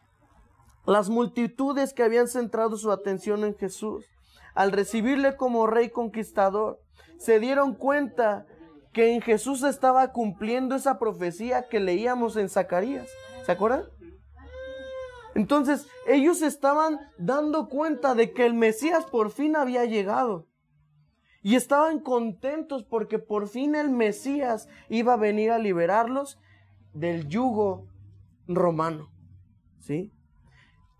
Las 0.84 1.08
multitudes 1.08 1.94
que 1.94 2.02
habían 2.02 2.28
centrado 2.28 2.76
su 2.76 2.92
atención 2.92 3.44
en 3.44 3.56
Jesús 3.56 4.04
al 4.56 4.72
recibirle 4.72 5.36
como 5.36 5.66
rey 5.66 5.90
conquistador, 5.90 6.80
se 7.18 7.38
dieron 7.38 7.74
cuenta 7.74 8.46
que 8.92 9.14
en 9.14 9.20
Jesús 9.20 9.62
estaba 9.62 10.12
cumpliendo 10.12 10.74
esa 10.74 10.98
profecía 10.98 11.68
que 11.68 11.78
leíamos 11.78 12.36
en 12.36 12.48
Zacarías. 12.48 13.08
¿Se 13.44 13.52
acuerdan? 13.52 13.84
Entonces 15.34 15.86
ellos 16.06 16.40
estaban 16.40 16.98
dando 17.18 17.68
cuenta 17.68 18.14
de 18.14 18.32
que 18.32 18.46
el 18.46 18.54
Mesías 18.54 19.04
por 19.04 19.30
fin 19.30 19.54
había 19.54 19.84
llegado. 19.84 20.48
Y 21.42 21.54
estaban 21.54 22.00
contentos 22.00 22.82
porque 22.82 23.18
por 23.18 23.48
fin 23.48 23.74
el 23.74 23.90
Mesías 23.90 24.68
iba 24.88 25.12
a 25.12 25.18
venir 25.18 25.50
a 25.50 25.58
liberarlos 25.58 26.40
del 26.94 27.28
yugo 27.28 27.86
romano. 28.48 29.10
¿Sí? 29.78 30.15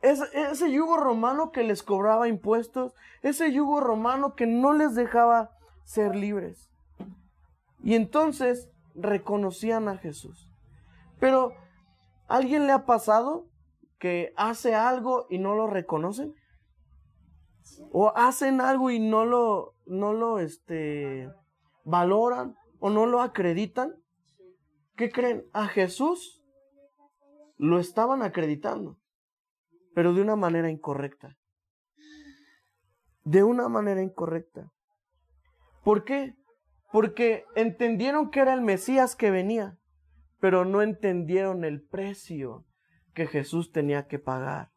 Ese 0.07 0.71
yugo 0.71 0.97
romano 0.97 1.51
que 1.51 1.65
les 1.65 1.83
cobraba 1.83 2.29
impuestos, 2.29 2.95
ese 3.23 3.53
yugo 3.53 3.81
romano 3.81 4.35
que 4.35 4.47
no 4.47 4.73
les 4.73 4.95
dejaba 4.95 5.51
ser 5.85 6.15
libres. 6.15 6.71
Y 7.83 7.95
entonces 7.95 8.71
reconocían 8.95 9.89
a 9.89 9.97
Jesús. 9.97 10.49
Pero, 11.19 11.53
¿alguien 12.29 12.67
le 12.67 12.73
ha 12.73 12.87
pasado 12.87 13.47
que 13.99 14.33
hace 14.37 14.75
algo 14.75 15.27
y 15.29 15.39
no 15.39 15.55
lo 15.55 15.67
reconocen? 15.67 16.35
O 17.91 18.13
hacen 18.15 18.61
algo 18.61 18.91
y 18.91 19.01
no 19.01 19.25
lo, 19.25 19.75
no 19.87 20.13
lo, 20.13 20.39
este, 20.39 21.29
valoran 21.85 22.57
o 22.79 22.91
no 22.91 23.07
lo 23.07 23.21
acreditan. 23.23 23.97
¿Qué 24.95 25.11
creen? 25.11 25.45
A 25.53 25.67
Jesús 25.67 26.45
lo 27.59 27.81
estaban 27.81 28.23
acreditando 28.23 28.99
pero 29.97 30.13
de 30.13 30.21
una 30.21 30.37
manera 30.37 30.69
incorrecta. 30.69 31.39
De 33.25 33.43
una 33.43 33.71
manera 33.71 34.03
incorrecta. 34.03 34.71
¿Por 35.83 36.05
qué? 36.05 36.35
Porque 36.93 37.47
entendieron 37.55 38.31
que 38.31 38.41
era 38.41 38.53
el 38.53 38.61
Mesías 38.61 39.17
que 39.17 39.31
venía, 39.31 39.79
pero 40.39 40.67
no 40.67 40.83
entendieron 40.83 41.65
el 41.65 41.81
precio 41.83 42.67
que 43.15 43.27
Jesús 43.27 43.73
tenía 43.73 44.07
que 44.07 44.19
pagar 44.19 44.71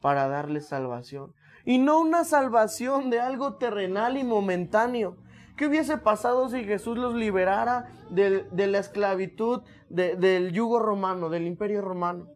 para 0.00 0.26
darle 0.26 0.60
salvación. 0.60 1.32
Y 1.64 1.78
no 1.78 2.00
una 2.00 2.24
salvación 2.24 3.08
de 3.08 3.20
algo 3.20 3.58
terrenal 3.58 4.16
y 4.16 4.24
momentáneo. 4.24 5.16
¿Qué 5.56 5.68
hubiese 5.68 5.96
pasado 5.96 6.48
si 6.48 6.64
Jesús 6.64 6.98
los 6.98 7.14
liberara 7.14 7.92
de, 8.10 8.66
la 8.66 8.78
esclavitud 8.80 9.62
del 9.90 10.50
yugo 10.50 10.80
romano, 10.80 11.28
del 11.28 11.46
imperio 11.46 11.82
romano? 11.82 12.35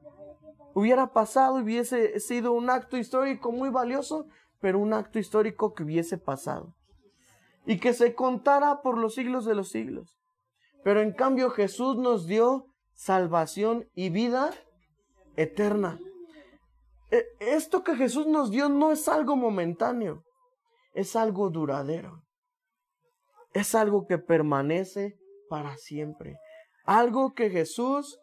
Hubiera 0.74 1.12
pasado 1.12 1.56
hubiese 1.56 2.18
sido 2.20 2.52
un 2.52 2.70
acto 2.70 2.96
histórico 2.96 3.52
muy 3.52 3.70
valioso, 3.70 4.26
pero 4.60 4.78
un 4.78 4.92
acto 4.92 5.18
histórico 5.18 5.74
que 5.74 5.82
hubiese 5.82 6.18
pasado. 6.18 6.74
Y 7.66 7.78
que 7.78 7.92
se 7.92 8.14
contara 8.14 8.82
por 8.82 8.98
los 8.98 9.14
siglos 9.14 9.44
de 9.44 9.54
los 9.54 9.70
siglos. 9.70 10.16
Pero 10.82 11.00
en 11.00 11.12
cambio 11.12 11.50
Jesús 11.50 11.96
nos 11.96 12.26
dio 12.26 12.66
salvación 12.94 13.88
y 13.94 14.10
vida 14.10 14.50
eterna. 15.36 15.98
E, 17.10 17.24
esto 17.40 17.82
que 17.82 17.96
Jesús 17.96 18.26
nos 18.26 18.50
dio 18.50 18.68
no 18.68 18.92
es 18.92 19.08
algo 19.08 19.36
momentáneo, 19.36 20.22
es 20.94 21.16
algo 21.16 21.50
duradero. 21.50 22.22
Es 23.52 23.74
algo 23.74 24.06
que 24.06 24.18
permanece 24.18 25.18
para 25.48 25.76
siempre. 25.76 26.38
Algo 26.84 27.34
que 27.34 27.50
Jesús 27.50 28.19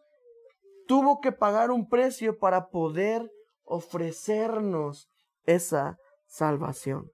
tuvo 0.87 1.19
que 1.19 1.31
pagar 1.31 1.71
un 1.71 1.87
precio 1.87 2.37
para 2.39 2.69
poder 2.69 3.29
ofrecernos 3.63 5.09
esa 5.45 5.97
salvación. 6.25 7.11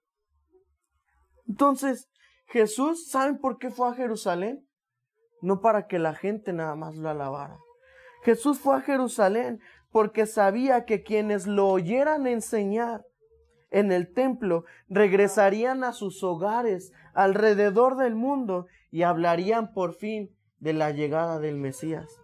Entonces, 1.48 2.10
Jesús, 2.46 3.10
¿saben 3.10 3.40
por 3.40 3.58
qué 3.58 3.70
fue 3.70 3.90
a 3.90 3.94
Jerusalén? 3.94 4.68
No 5.42 5.60
para 5.60 5.88
que 5.88 6.00
la 6.00 6.14
gente 6.14 6.54
nada 6.54 6.76
más 6.76 6.96
lo 6.96 7.10
alabara. 7.10 7.58
Jesús 8.24 8.60
fue 8.60 8.76
a 8.76 8.82
Jerusalén 8.82 9.60
porque 9.92 10.26
sabía 10.26 10.86
que 10.86 11.04
quienes 11.04 11.46
lo 11.46 11.68
oyeran 11.68 12.28
enseñar 12.28 13.04
en 13.70 13.92
el 13.92 14.14
templo 14.14 14.64
regresarían 14.88 15.84
a 15.84 15.92
sus 15.92 16.24
hogares 16.24 16.92
alrededor 17.14 17.98
del 17.98 18.16
mundo 18.16 18.68
y 18.92 19.04
hablarían 19.04 19.74
por 19.74 19.94
fin 19.94 20.30
de 20.60 20.74
la 20.74 20.92
llegada 20.92 21.40
del 21.40 21.58
Mesías. 21.58 22.23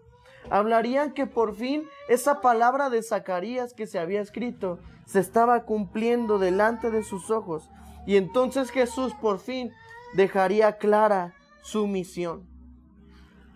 Hablarían 0.49 1.13
que 1.13 1.27
por 1.27 1.55
fin 1.55 1.87
esa 2.07 2.41
palabra 2.41 2.89
de 2.89 3.03
Zacarías 3.03 3.73
que 3.73 3.87
se 3.87 3.99
había 3.99 4.21
escrito 4.21 4.79
se 5.05 5.19
estaba 5.19 5.63
cumpliendo 5.65 6.39
delante 6.39 6.91
de 6.91 7.03
sus 7.03 7.29
ojos 7.29 7.69
y 8.05 8.15
entonces 8.15 8.71
Jesús 8.71 9.13
por 9.21 9.39
fin 9.39 9.71
dejaría 10.13 10.77
clara 10.77 11.35
su 11.61 11.87
misión. 11.87 12.47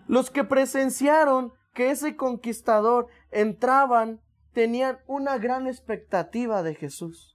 Los 0.06 0.30
que 0.30 0.44
presenciaron 0.44 1.52
que 1.72 1.90
ese 1.90 2.16
conquistador 2.16 3.08
entraban 3.30 4.20
tenían 4.52 4.98
una 5.06 5.38
gran 5.38 5.66
expectativa 5.66 6.62
de 6.62 6.74
Jesús. 6.74 7.34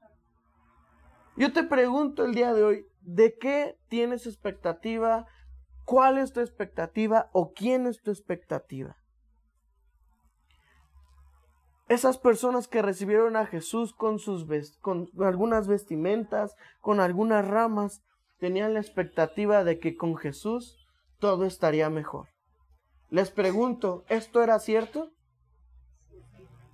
Yo 1.36 1.52
te 1.52 1.64
pregunto 1.64 2.26
el 2.26 2.34
día 2.34 2.54
de 2.54 2.64
hoy, 2.64 2.86
¿de 3.02 3.38
qué 3.38 3.78
tienes 3.90 4.26
expectativa? 4.26 5.26
¿Cuál 5.86 6.18
es 6.18 6.32
tu 6.32 6.40
expectativa 6.40 7.30
o 7.34 7.54
quién 7.54 7.88
es 7.88 8.02
tu 8.02 8.12
expectativa? 8.12 8.99
Esas 11.90 12.20
personas 12.20 12.68
que 12.68 12.84
recibieron 12.84 13.36
a 13.36 13.48
Jesús 13.48 13.94
con 13.94 14.20
sus 14.20 14.46
con 14.80 15.10
algunas 15.20 15.68
vestimentas, 15.68 16.56
con 16.82 17.00
algunas 17.00 17.46
ramas, 17.48 18.04
tenían 18.38 18.76
la 18.76 18.80
expectativa 18.80 19.64
de 19.64 19.80
que 19.80 19.98
con 19.98 20.16
Jesús 20.16 20.78
todo 21.20 21.46
estaría 21.46 21.90
mejor. 21.90 22.28
Les 23.10 23.32
pregunto, 23.32 24.06
¿esto 24.08 24.44
era 24.44 24.60
cierto? 24.60 25.10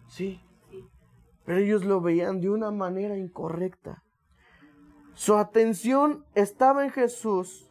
Sí. 0.09 0.41
Pero 1.45 1.59
ellos 1.59 1.85
lo 1.85 2.01
veían 2.01 2.41
de 2.41 2.49
una 2.49 2.71
manera 2.71 3.17
incorrecta. 3.17 4.03
Su 5.13 5.37
atención 5.37 6.25
estaba 6.35 6.83
en 6.83 6.91
Jesús 6.91 7.69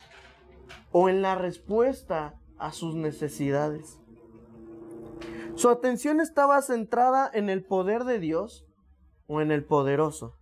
o 0.92 1.10
en 1.10 1.20
la 1.20 1.34
respuesta 1.34 2.40
a 2.56 2.72
sus 2.72 2.94
necesidades. 2.94 4.00
Su 5.56 5.70
atención 5.70 6.20
estaba 6.20 6.60
centrada 6.62 7.30
en 7.32 7.48
el 7.48 7.64
poder 7.64 8.02
de 8.04 8.18
Dios 8.18 8.66
o 9.28 9.40
en 9.40 9.52
el 9.52 9.64
poderoso. 9.64 10.34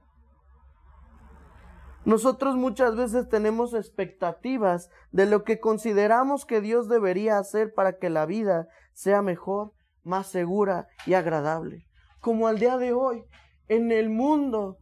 Nosotros 2.06 2.56
muchas 2.56 2.96
veces 2.96 3.28
tenemos 3.28 3.74
expectativas 3.74 4.90
de 5.12 5.26
lo 5.26 5.44
que 5.44 5.60
consideramos 5.60 6.46
que 6.46 6.62
Dios 6.62 6.88
debería 6.88 7.38
hacer 7.38 7.74
para 7.74 7.98
que 7.98 8.08
la 8.08 8.24
vida 8.24 8.68
sea 8.94 9.20
mejor, 9.20 9.72
más 10.02 10.28
segura 10.28 10.88
y 11.06 11.12
agradable. 11.12 11.86
Como 12.20 12.48
al 12.48 12.58
día 12.58 12.78
de 12.78 12.94
hoy, 12.94 13.24
en 13.68 13.92
el 13.92 14.08
mundo, 14.08 14.78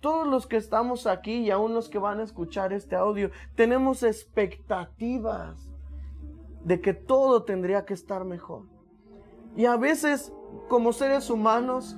todos 0.00 0.26
los 0.26 0.46
que 0.46 0.56
estamos 0.56 1.06
aquí 1.06 1.36
y 1.36 1.50
aún 1.50 1.74
los 1.74 1.90
que 1.90 1.98
van 1.98 2.20
a 2.20 2.24
escuchar 2.24 2.72
este 2.72 2.96
audio, 2.96 3.30
tenemos 3.54 4.02
expectativas 4.02 5.70
de 6.64 6.80
que 6.80 6.94
todo 6.94 7.44
tendría 7.44 7.84
que 7.84 7.94
estar 7.94 8.24
mejor. 8.24 8.75
Y 9.56 9.64
a 9.64 9.76
veces, 9.76 10.32
como 10.68 10.92
seres 10.92 11.30
humanos, 11.30 11.96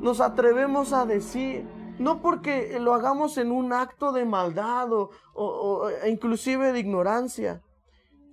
nos 0.00 0.20
atrevemos 0.20 0.92
a 0.92 1.04
decir, 1.04 1.66
no 1.98 2.20
porque 2.22 2.78
lo 2.78 2.94
hagamos 2.94 3.38
en 3.38 3.50
un 3.50 3.72
acto 3.72 4.12
de 4.12 4.24
maldad 4.24 4.88
o, 4.92 5.88
e 6.02 6.10
inclusive 6.10 6.72
de 6.72 6.78
ignorancia, 6.78 7.62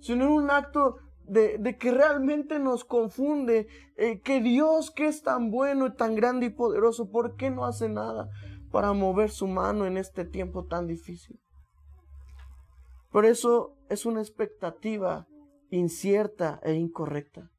sino 0.00 0.26
en 0.26 0.30
un 0.30 0.50
acto 0.50 0.98
de, 1.26 1.76
que 1.78 1.90
realmente 1.90 2.58
nos 2.58 2.84
confunde 2.84 3.66
eh, 3.96 4.20
que 4.20 4.40
Dios 4.40 4.90
que 4.90 5.06
es 5.06 5.22
tan 5.22 5.50
bueno 5.50 5.86
y 5.86 5.94
tan 5.94 6.14
grande 6.14 6.46
y 6.46 6.50
poderoso, 6.50 7.10
¿por 7.10 7.36
qué 7.36 7.50
no 7.50 7.64
hace 7.64 7.88
nada 7.88 8.28
para 8.70 8.92
mover 8.92 9.30
su 9.30 9.46
mano 9.46 9.86
en 9.86 9.96
este 9.96 10.24
tiempo 10.24 10.66
tan 10.66 10.86
difícil? 10.86 11.40
Por 13.10 13.24
eso 13.24 13.76
es 13.88 14.06
una 14.06 14.20
expectativa 14.20 15.26
incierta 15.70 16.60
e 16.62 16.74
incorrecta. 16.74 17.53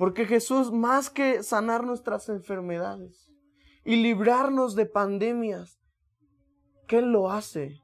Porque 0.00 0.24
Jesús, 0.24 0.72
más 0.72 1.10
que 1.10 1.42
sanar 1.42 1.84
nuestras 1.84 2.30
enfermedades, 2.30 3.30
y 3.84 3.96
librarnos 3.96 4.74
de 4.74 4.86
pandemias. 4.86 5.78
¿Qué 6.88 7.02
lo 7.02 7.30
hace? 7.30 7.82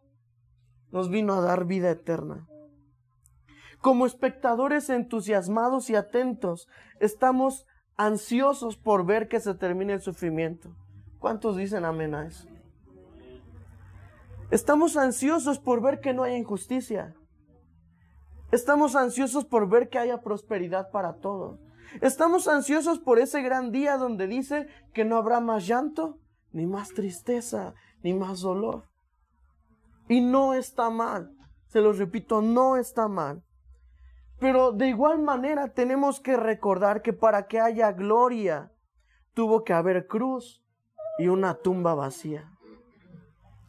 Nos 0.90 1.10
vino 1.10 1.34
a 1.34 1.42
dar 1.42 1.66
vida 1.66 1.90
eterna. 1.90 2.48
Como 3.82 4.06
espectadores 4.06 4.88
entusiasmados 4.88 5.90
y 5.90 5.94
atentos, 5.94 6.68
estamos 7.00 7.66
ansiosos 7.98 8.78
por 8.78 9.04
ver 9.04 9.28
que 9.28 9.38
se 9.38 9.54
termine 9.54 9.92
el 9.92 10.00
sufrimiento. 10.00 10.74
¿Cuántos 11.18 11.58
dicen 11.58 11.84
amén 11.84 12.14
a 12.14 12.26
eso? 12.26 12.48
Estamos 14.50 14.96
ansiosos 14.96 15.58
por 15.58 15.82
ver 15.82 16.00
que 16.00 16.14
no 16.14 16.22
haya 16.22 16.38
injusticia. 16.38 17.14
Estamos 18.52 18.96
ansiosos 18.96 19.44
por 19.44 19.68
ver 19.68 19.90
que 19.90 19.98
haya 19.98 20.22
prosperidad 20.22 20.90
para 20.90 21.16
todos. 21.16 21.65
Estamos 22.00 22.48
ansiosos 22.48 22.98
por 22.98 23.18
ese 23.18 23.42
gran 23.42 23.72
día 23.72 23.96
donde 23.96 24.26
dice 24.26 24.68
que 24.92 25.04
no 25.04 25.16
habrá 25.16 25.40
más 25.40 25.66
llanto, 25.66 26.18
ni 26.52 26.66
más 26.66 26.90
tristeza, 26.90 27.74
ni 28.02 28.14
más 28.14 28.40
dolor. 28.40 28.84
Y 30.08 30.20
no 30.20 30.54
está 30.54 30.90
mal, 30.90 31.32
se 31.68 31.80
lo 31.80 31.92
repito, 31.92 32.42
no 32.42 32.76
está 32.76 33.08
mal. 33.08 33.42
Pero 34.38 34.72
de 34.72 34.88
igual 34.88 35.20
manera 35.20 35.72
tenemos 35.72 36.20
que 36.20 36.36
recordar 36.36 37.02
que 37.02 37.12
para 37.12 37.46
que 37.46 37.60
haya 37.60 37.92
gloria 37.92 38.70
tuvo 39.34 39.64
que 39.64 39.72
haber 39.72 40.06
cruz 40.06 40.62
y 41.18 41.28
una 41.28 41.54
tumba 41.54 41.94
vacía. 41.94 42.52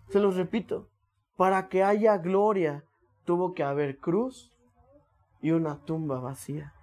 Se 0.10 0.20
los 0.20 0.36
repito, 0.36 0.90
para 1.36 1.70
que 1.70 1.84
haya 1.84 2.18
gloria 2.18 2.84
tuvo 3.26 3.54
que 3.54 3.64
haber 3.64 4.00
cruz 4.00 4.52
y 5.42 5.52
una 5.52 5.84
tumba 5.86 6.20
vacía. 6.20 6.74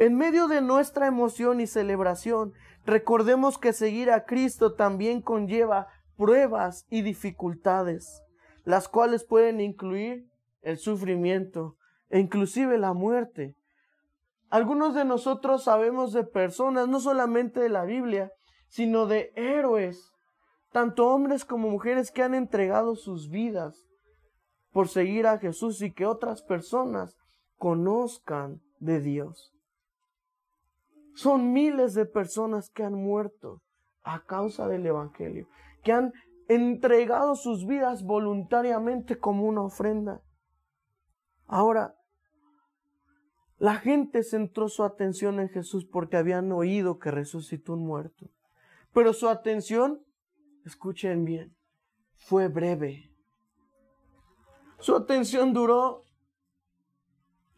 En 0.00 0.16
medio 0.16 0.48
de 0.48 0.62
nuestra 0.62 1.06
emoción 1.06 1.60
y 1.60 1.66
celebración, 1.66 2.54
recordemos 2.86 3.58
que 3.58 3.74
seguir 3.74 4.10
a 4.10 4.24
Cristo 4.24 4.72
también 4.72 5.20
conlleva 5.20 5.88
pruebas 6.16 6.86
y 6.88 7.02
dificultades, 7.02 8.22
las 8.64 8.88
cuales 8.88 9.24
pueden 9.24 9.60
incluir 9.60 10.26
el 10.62 10.78
sufrimiento 10.78 11.76
e 12.08 12.18
inclusive 12.18 12.78
la 12.78 12.94
muerte. 12.94 13.56
Algunos 14.48 14.94
de 14.94 15.04
nosotros 15.04 15.64
sabemos 15.64 16.14
de 16.14 16.24
personas, 16.24 16.88
no 16.88 16.98
solamente 16.98 17.60
de 17.60 17.68
la 17.68 17.84
Biblia, 17.84 18.32
sino 18.68 19.04
de 19.04 19.34
héroes, 19.36 20.12
tanto 20.72 21.08
hombres 21.08 21.44
como 21.44 21.68
mujeres 21.68 22.10
que 22.10 22.22
han 22.22 22.32
entregado 22.32 22.96
sus 22.96 23.28
vidas 23.28 23.86
por 24.72 24.88
seguir 24.88 25.26
a 25.26 25.36
Jesús 25.36 25.82
y 25.82 25.92
que 25.92 26.06
otras 26.06 26.40
personas 26.40 27.18
conozcan 27.58 28.62
de 28.78 29.00
Dios. 29.00 29.52
Son 31.14 31.52
miles 31.52 31.94
de 31.94 32.06
personas 32.06 32.70
que 32.70 32.84
han 32.84 32.94
muerto 32.94 33.60
a 34.02 34.24
causa 34.24 34.68
del 34.68 34.86
Evangelio, 34.86 35.48
que 35.82 35.92
han 35.92 36.12
entregado 36.48 37.34
sus 37.34 37.66
vidas 37.66 38.02
voluntariamente 38.02 39.18
como 39.18 39.44
una 39.44 39.62
ofrenda. 39.62 40.22
Ahora, 41.46 41.94
la 43.58 43.76
gente 43.76 44.22
centró 44.22 44.68
su 44.68 44.84
atención 44.84 45.38
en 45.38 45.48
Jesús 45.48 45.84
porque 45.84 46.16
habían 46.16 46.50
oído 46.50 46.98
que 46.98 47.10
resucitó 47.10 47.74
un 47.74 47.86
muerto. 47.86 48.30
Pero 48.92 49.12
su 49.12 49.28
atención, 49.28 50.00
escuchen 50.64 51.24
bien, 51.24 51.54
fue 52.16 52.48
breve. 52.48 53.10
Su 54.78 54.96
atención 54.96 55.52
duró 55.52 56.04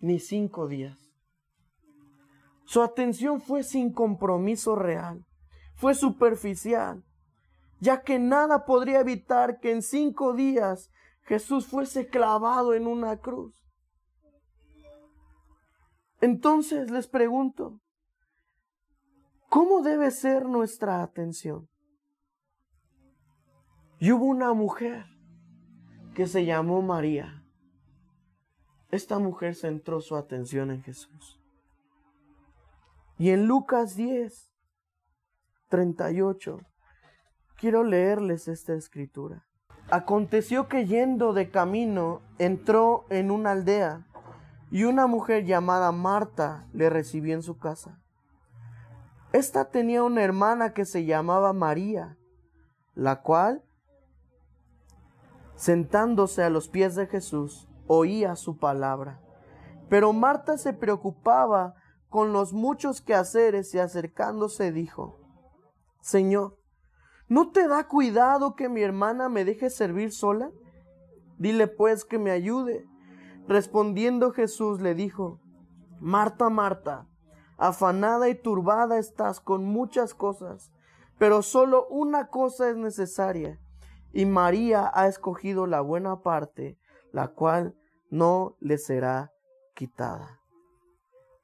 ni 0.01 0.19
cinco 0.19 0.67
días. 0.67 1.02
Su 2.73 2.81
atención 2.81 3.43
fue 3.43 3.65
sin 3.65 3.93
compromiso 3.93 4.77
real, 4.77 5.27
fue 5.75 5.95
superficial, 5.95 7.05
ya 7.81 8.01
que 8.01 8.19
nada 8.19 8.65
podría 8.65 9.01
evitar 9.01 9.61
que 9.61 9.73
en 9.73 9.83
cinco 9.83 10.33
días 10.33 10.91
Jesús 11.25 11.67
fuese 11.67 12.07
clavado 12.07 12.73
en 12.73 12.87
una 12.87 13.19
cruz. 13.19 13.63
Entonces 16.23 16.91
les 16.91 17.09
pregunto, 17.09 17.79
¿cómo 19.51 19.83
debe 19.83 20.11
ser 20.11 20.47
nuestra 20.47 21.03
atención? 21.03 21.69
Y 23.99 24.13
hubo 24.13 24.25
una 24.25 24.55
mujer 24.55 25.05
que 26.15 26.27
se 26.27 26.47
llamó 26.47 26.81
María. 26.81 27.45
Esta 28.91 29.19
mujer 29.19 29.57
centró 29.57 30.01
su 30.01 30.17
atención 30.17 30.71
en 30.71 30.83
Jesús. 30.83 31.42
Y 33.23 33.31
en 33.31 33.47
Lucas 33.47 33.95
10, 33.95 34.51
38, 35.69 36.59
quiero 37.57 37.85
leerles 37.85 38.49
esta 38.49 38.75
escritura. 38.75 39.47
Aconteció 39.93 40.67
que 40.67 40.87
yendo 40.87 41.33
de 41.33 41.49
camino 41.49 42.23
entró 42.41 43.05
en 43.11 43.31
una 43.31 43.53
aldea 43.53 44.09
y 44.73 44.83
una 44.83 45.07
mujer 45.07 45.45
llamada 45.45 45.93
Marta 45.93 46.67
le 46.73 46.91
recibió 46.91 47.35
en 47.35 47.45
su 47.45 47.59
casa. 47.59 48.03
Esta 49.33 49.67
tenía 49.67 50.03
una 50.03 50.25
hermana 50.25 50.73
que 50.73 50.85
se 50.85 51.05
llamaba 51.05 51.53
María, 51.53 52.17
la 52.97 53.23
cual, 53.23 53.63
sentándose 55.55 56.43
a 56.43 56.51
los 56.51 56.69
pies 56.69 56.97
de 56.97 57.07
Jesús, 57.07 57.69
oía 57.87 58.35
su 58.35 58.59
palabra. 58.59 59.21
Pero 59.89 60.13
Marta 60.13 60.59
se 60.59 60.73
preocupaba 60.73 61.77
con 62.13 62.33
los 62.33 62.53
muchos 62.53 63.01
quehaceres 63.01 63.75
y 63.75 63.81
acercándose 63.81 64.71
dijo, 64.71 65.19
Señor, 66.01 66.63
¿No 67.33 67.51
te 67.51 67.67
da 67.67 67.89
cuidado 67.89 68.57
que 68.57 68.69
mi 68.69 68.83
hermana 68.83 69.31
me 69.31 69.47
deje 69.47 69.71
servir 69.71 70.13
sola? 70.13 70.51
Dile 71.39 71.67
pues 71.67 72.05
que 72.05 72.19
me 72.19 72.31
ayude. 72.31 72.87
Respondiendo 73.49 74.33
Jesús 74.33 74.83
le 74.83 74.95
dijo, 74.95 75.41
Marta, 75.99 76.51
Marta, 76.51 77.07
afanada 77.57 78.29
y 78.29 78.35
turbada 78.35 78.99
estás 78.99 79.41
con 79.41 79.65
muchas 79.65 80.13
cosas, 80.13 80.73
pero 81.17 81.41
solo 81.41 81.87
una 81.89 82.29
cosa 82.29 82.69
es 82.69 82.77
necesaria, 82.77 83.59
y 84.13 84.27
María 84.27 84.91
ha 84.93 85.07
escogido 85.07 85.67
la 85.67 85.81
buena 85.81 86.21
parte, 86.21 86.79
la 87.13 87.29
cual 87.29 87.75
no 88.11 88.57
le 88.61 88.77
será 88.77 89.33
quitada. 89.75 90.42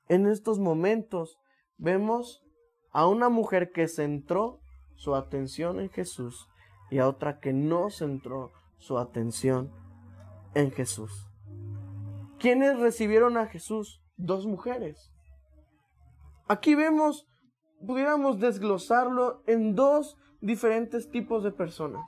En 0.09 0.27
estos 0.27 0.59
momentos 0.59 1.39
vemos 1.77 2.43
a 2.93 3.07
una 3.07 3.29
mujer 3.29 3.73
que 3.73 3.89
se 3.89 4.05
entró 4.05 4.61
su 4.95 5.15
atención 5.15 5.81
en 5.81 5.91
Jesús 5.91 6.49
y 6.91 6.99
a 6.99 7.09
otra 7.09 7.41
que 7.41 7.53
no 7.53 7.91
centró 7.91 8.53
su 8.79 8.99
atención 8.99 9.71
en 10.55 10.71
Jesús. 10.71 11.29
¿Quiénes 12.39 12.79
recibieron 12.79 13.37
a 13.37 13.47
Jesús? 13.47 14.03
Dos 14.17 14.47
mujeres. 14.47 15.13
Aquí 16.47 16.75
vemos, 16.75 17.27
pudiéramos 17.87 18.41
desglosarlo 18.41 19.43
en 19.47 19.75
dos 19.75 20.17
diferentes 20.41 21.11
tipos 21.11 21.45
de 21.45 21.51
personas. 21.51 22.07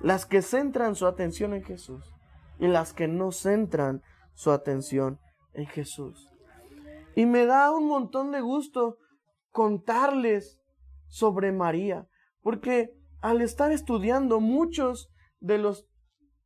Las 0.00 0.26
que 0.26 0.42
centran 0.42 0.96
su 0.96 1.06
atención 1.06 1.54
en 1.54 1.64
Jesús 1.64 2.12
y 2.58 2.66
las 2.66 2.92
que 2.92 3.08
no 3.08 3.32
centran 3.32 4.02
su 4.34 4.50
atención 4.50 5.18
en 5.54 5.66
Jesús. 5.66 6.33
Y 7.16 7.26
me 7.26 7.46
da 7.46 7.70
un 7.72 7.86
montón 7.86 8.32
de 8.32 8.40
gusto 8.40 8.98
contarles 9.50 10.60
sobre 11.06 11.52
María, 11.52 12.08
porque 12.42 12.90
al 13.20 13.40
estar 13.40 13.70
estudiando 13.72 14.40
muchos 14.40 15.10
de 15.40 15.58
los 15.58 15.86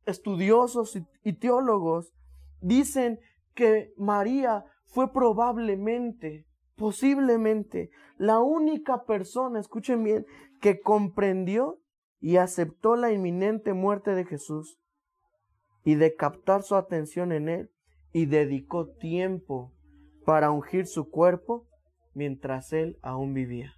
estudiosos 0.05 0.97
y, 1.23 1.33
teólogos 1.33 2.13
dicen 2.61 3.19
que 3.55 3.91
María 3.97 4.65
fue 4.85 5.11
probablemente, 5.11 6.45
posiblemente, 6.75 7.89
la 8.17 8.39
única 8.39 9.05
persona, 9.05 9.59
escuchen 9.59 10.03
bien, 10.03 10.25
que 10.61 10.79
comprendió 10.79 11.79
y 12.19 12.37
aceptó 12.37 12.95
la 12.95 13.11
inminente 13.11 13.73
muerte 13.73 14.13
de 14.13 14.25
Jesús 14.25 14.77
y 15.83 15.95
de 15.95 16.15
captar 16.15 16.63
su 16.63 16.75
atención 16.75 17.31
en 17.31 17.49
él 17.49 17.71
y 18.11 18.25
dedicó 18.25 18.87
tiempo 18.87 19.73
para 20.29 20.51
ungir 20.51 20.85
su 20.85 21.09
cuerpo 21.09 21.65
mientras 22.13 22.71
él 22.71 22.99
aún 23.01 23.33
vivía. 23.33 23.73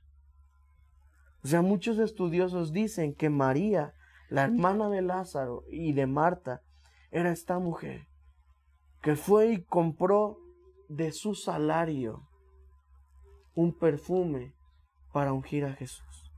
O 1.46 1.48
sea, 1.48 1.62
muchos 1.62 1.98
estudiosos 1.98 2.74
dicen 2.74 3.16
que 3.16 3.30
María, 3.30 3.94
la 4.28 4.44
hermana 4.44 4.90
de 4.90 5.02
Lázaro 5.02 5.64
y 5.70 5.94
de 5.94 6.08
Marta, 6.08 6.62
era 7.10 7.32
esta 7.32 7.58
mujer 7.58 8.10
que 9.02 9.16
fue 9.16 9.54
y 9.54 9.64
compró 9.64 10.40
de 10.90 11.14
su 11.14 11.36
salario 11.36 12.28
un 13.56 13.72
perfume 13.72 14.54
para 15.14 15.32
ungir 15.32 15.64
a 15.64 15.72
Jesús, 15.72 16.34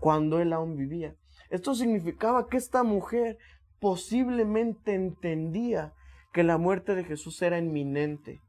cuando 0.00 0.40
él 0.40 0.54
aún 0.54 0.78
vivía. 0.78 1.14
Esto 1.50 1.74
significaba 1.74 2.48
que 2.48 2.56
esta 2.56 2.84
mujer 2.84 3.36
posiblemente 3.80 4.94
entendía 4.94 5.92
que 6.32 6.42
la 6.42 6.56
muerte 6.56 6.94
de 6.94 7.04
Jesús 7.04 7.42
era 7.42 7.58
inminente, 7.58 8.40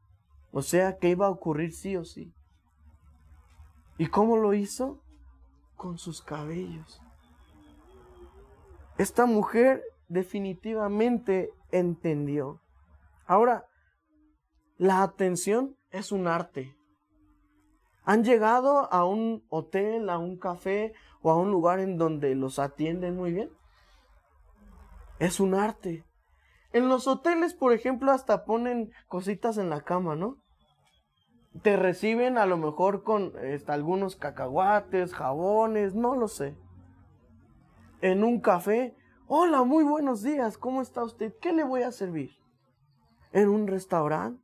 o 0.52 0.62
sea, 0.62 0.98
que 0.98 1.10
iba 1.10 1.26
a 1.26 1.30
ocurrir 1.30 1.72
sí 1.72 1.96
o 1.96 2.04
sí. 2.04 2.32
¿Y 3.98 4.06
cómo 4.06 4.36
lo 4.36 4.54
hizo? 4.54 5.00
con 5.80 5.96
sus 5.96 6.20
cabellos. 6.20 7.00
Esta 8.98 9.24
mujer 9.24 9.82
definitivamente 10.08 11.54
entendió. 11.72 12.60
Ahora, 13.26 13.64
la 14.76 15.02
atención 15.02 15.78
es 15.90 16.12
un 16.12 16.26
arte. 16.26 16.76
¿Han 18.04 18.24
llegado 18.24 18.92
a 18.92 19.06
un 19.06 19.42
hotel, 19.48 20.10
a 20.10 20.18
un 20.18 20.36
café 20.36 20.92
o 21.22 21.30
a 21.30 21.36
un 21.38 21.50
lugar 21.50 21.80
en 21.80 21.96
donde 21.96 22.34
los 22.34 22.58
atienden 22.58 23.16
muy 23.16 23.32
bien? 23.32 23.50
Es 25.18 25.40
un 25.40 25.54
arte. 25.54 26.04
En 26.72 26.88
los 26.88 27.06
hoteles, 27.06 27.54
por 27.54 27.72
ejemplo, 27.72 28.12
hasta 28.12 28.44
ponen 28.44 28.92
cositas 29.08 29.58
en 29.58 29.70
la 29.70 29.80
cama, 29.80 30.14
¿no? 30.16 30.36
te 31.62 31.76
reciben 31.76 32.38
a 32.38 32.46
lo 32.46 32.56
mejor 32.56 33.02
con 33.02 33.32
este, 33.42 33.72
algunos 33.72 34.16
cacahuates, 34.16 35.14
jabones, 35.14 35.94
no 35.94 36.14
lo 36.14 36.28
sé. 36.28 36.56
En 38.00 38.24
un 38.24 38.40
café, 38.40 38.96
hola, 39.26 39.64
muy 39.64 39.84
buenos 39.84 40.22
días, 40.22 40.56
¿cómo 40.56 40.80
está 40.80 41.04
usted? 41.04 41.34
¿Qué 41.40 41.52
le 41.52 41.64
voy 41.64 41.82
a 41.82 41.92
servir? 41.92 42.30
En 43.32 43.48
un 43.48 43.66
restaurante, 43.66 44.42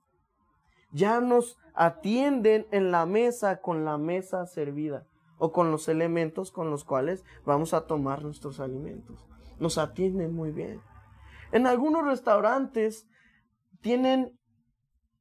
ya 0.93 1.21
nos 1.21 1.59
atienden 1.75 2.67
en 2.71 2.91
la 2.91 3.07
mesa 3.07 3.61
con 3.61 3.85
la 3.85 3.99
mesa 3.99 4.47
servida 4.47 5.07
o 5.39 5.53
con 5.53 5.71
los 5.71 5.89
elementos 5.89 6.51
con 6.51 6.71
los 6.71 6.85
cuales 6.85 7.25
vamos 7.45 7.73
a 7.73 7.87
tomar 7.87 8.23
nuestros 8.23 8.61
alimentos. 8.61 9.27
Nos 9.59 9.79
atienden 9.79 10.35
muy 10.35 10.51
bien. 10.51 10.81
En 11.53 11.67
algunos 11.67 12.05
restaurantes 12.05 13.07
tienen 13.81 14.39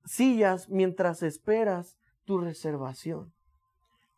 sillas 0.05 0.69
mientras 0.69 1.23
esperas 1.23 1.97
tu 2.25 2.39
reservación. 2.39 3.33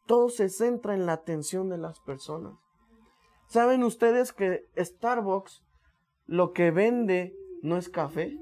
Todo 0.06 0.30
se 0.30 0.50
centra 0.50 0.94
en 0.94 1.06
la 1.06 1.14
atención 1.14 1.70
de 1.70 1.78
las 1.78 2.00
personas. 2.00 2.56
¿Saben 3.48 3.84
ustedes 3.84 4.34
que 4.34 4.66
Starbucks 4.78 5.64
lo 6.26 6.54
que 6.54 6.72
vende 6.72 7.36
no 7.62 7.78
es 7.78 7.90
café? 7.90 8.38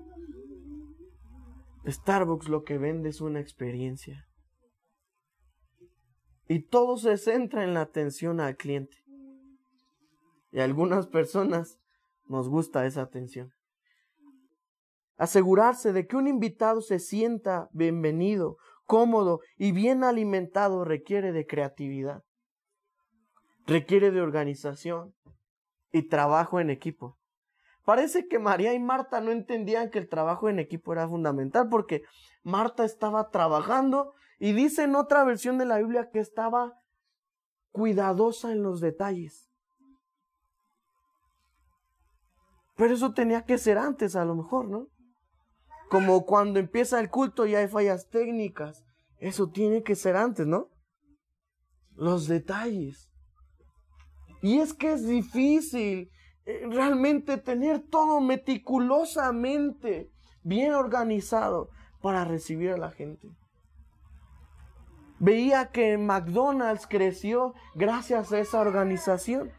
Starbucks 1.88 2.50
lo 2.50 2.64
que 2.64 2.78
vende 2.78 3.10
es 3.10 3.22
una 3.22 3.40
experiencia. 3.40 4.28
Y 6.48 6.68
todo 6.68 6.98
se 6.98 7.18
centra 7.18 7.64
en 7.64 7.74
la 7.74 7.82
atención 7.82 8.40
al 8.40 8.56
cliente. 8.56 8.98
Y 10.52 10.60
algunas 10.60 11.08
personas 11.08 11.80
nos 12.28 12.50
gusta 12.50 12.86
esa 12.86 13.02
atención. 13.02 13.52
Asegurarse 15.18 15.94
de 15.94 16.08
que 16.08 16.18
un 16.18 16.28
invitado 16.28 16.82
se 16.82 17.00
sienta 17.00 17.70
bienvenido, 17.72 18.58
cómodo 18.86 19.40
y 19.58 19.72
bien 19.72 20.04
alimentado 20.04 20.84
requiere 20.84 21.32
de 21.32 21.46
creatividad, 21.46 22.24
requiere 23.66 24.12
de 24.12 24.22
organización 24.22 25.14
y 25.92 26.08
trabajo 26.08 26.60
en 26.60 26.70
equipo. 26.70 27.18
Parece 27.86 28.28
que 28.28 28.40
María 28.40 28.74
y 28.74 28.80
Marta 28.80 29.22
no 29.22 29.32
entendían 29.32 29.90
que 29.92 30.00
el 30.00 30.10
trabajo 30.10 30.50
en 30.50 30.60
equipo 30.60 30.92
era 30.92 31.08
fundamental 31.08 31.70
porque 31.70 32.02
Marta 32.44 32.84
estaba 32.84 33.30
trabajando 33.30 34.14
y 34.40 34.54
dice 34.54 34.84
en 34.84 34.96
otra 34.96 35.24
versión 35.24 35.58
de 35.58 35.66
la 35.66 35.78
Biblia 35.78 36.10
que 36.12 36.20
estaba 36.20 36.74
cuidadosa 37.72 38.52
en 38.52 38.64
los 38.64 38.82
detalles. 38.82 39.50
Pero 42.76 42.94
eso 42.94 43.14
tenía 43.14 43.44
que 43.46 43.58
ser 43.58 43.78
antes 43.78 44.16
a 44.16 44.26
lo 44.26 44.36
mejor, 44.36 44.68
¿no? 44.68 44.88
Como 45.90 46.26
cuando 46.26 46.60
empieza 46.60 47.00
el 47.00 47.10
culto 47.10 47.46
y 47.46 47.56
hay 47.56 47.68
fallas 47.68 48.10
técnicas. 48.10 48.84
Eso 49.20 49.50
tiene 49.50 49.84
que 49.84 49.96
ser 49.96 50.18
antes, 50.18 50.46
¿no? 50.46 50.70
Los 51.96 52.28
detalles. 52.28 53.12
Y 54.42 54.60
es 54.60 54.74
que 54.74 54.94
es 54.94 55.08
difícil 55.08 56.12
eh, 56.46 56.68
realmente 56.70 57.38
tener 57.38 57.80
todo 57.80 58.20
meticulosamente 58.20 60.12
bien 60.44 60.74
organizado 60.74 61.70
para 62.02 62.26
recibir 62.26 62.72
a 62.72 62.78
la 62.78 62.92
gente. 62.92 63.30
Veía 65.18 65.72
que 65.72 65.98
McDonald's 65.98 66.88
creció 66.88 67.54
gracias 67.74 68.32
a 68.32 68.40
esa 68.40 68.60
organización. 68.60 69.52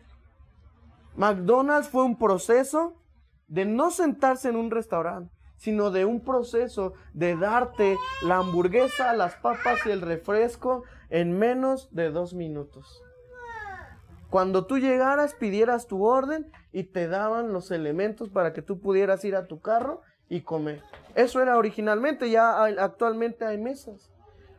McDonald's 1.16 1.88
fue 1.88 2.05
un 2.05 2.18
proceso 2.18 2.94
de 3.49 3.65
no 3.65 3.91
sentarse 3.91 4.49
en 4.49 4.57
un 4.57 4.71
restaurante, 4.71 5.35
sino 5.57 5.91
de 5.91 6.05
un 6.05 6.21
proceso 6.21 6.95
de 7.13 7.37
darte 7.37 7.97
la 8.23 8.39
hamburguesa, 8.39 9.13
las 9.15 9.35
papas 9.37 9.81
y 9.87 9.91
el 9.91 10.01
refresco 10.01 10.85
en 11.09 11.39
menos 11.39 11.89
de 11.93 12.11
dos 12.11 12.35
minutos. 12.35 13.03
Cuando 14.31 14.67
tú 14.67 14.79
llegaras, 14.79 15.35
pidieras 15.35 15.87
tu 15.87 16.05
orden 16.05 16.51
y 16.73 16.85
te 16.85 17.07
daban 17.09 17.53
los 17.53 17.71
elementos 17.71 18.29
para 18.29 18.53
que 18.53 18.63
tú 18.63 18.81
pudieras 18.81 19.25
ir 19.25 19.37
a 19.37 19.47
tu 19.47 19.61
carro 19.61 20.03
y 20.29 20.41
comer. 20.41 20.83
Eso 21.15 21.41
era 21.41 21.57
originalmente, 21.57 22.29
ya 22.29 22.65
actualmente 22.65 23.45
hay 23.45 23.59
mesas. 23.59 24.11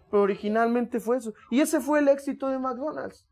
Pero 0.10 0.24
originalmente 0.24 1.00
fue 1.00 1.18
eso. 1.18 1.34
Y 1.52 1.60
ese 1.60 1.82
fue 1.82 2.00
el 2.00 2.08
éxito 2.08 2.48
de 2.48 2.60
McDonald's. 2.60 3.28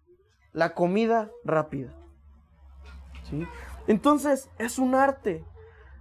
La 0.51 0.73
comida 0.73 1.31
rápida. 1.45 1.93
¿Sí? 3.29 3.47
Entonces 3.87 4.49
es 4.57 4.79
un 4.79 4.95
arte. 4.95 5.43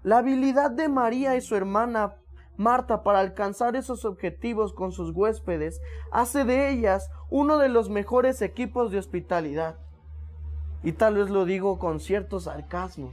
La 0.02 0.18
habilidad 0.18 0.70
de 0.70 0.88
María 0.88 1.36
y 1.36 1.40
su 1.40 1.56
hermana 1.56 2.16
Marta 2.56 3.02
para 3.02 3.18
alcanzar 3.18 3.74
esos 3.74 4.04
objetivos 4.04 4.72
con 4.72 4.92
sus 4.92 5.10
huéspedes 5.10 5.80
hace 6.12 6.44
de 6.44 6.70
ellas 6.70 7.10
uno 7.30 7.58
de 7.58 7.68
los 7.68 7.90
mejores 7.90 8.42
equipos 8.42 8.92
de 8.92 8.98
hospitalidad. 8.98 9.76
Y 10.82 10.92
tal 10.92 11.16
vez 11.16 11.30
lo 11.30 11.46
digo 11.46 11.78
con 11.78 11.98
cierto 11.98 12.38
sarcasmo. 12.38 13.12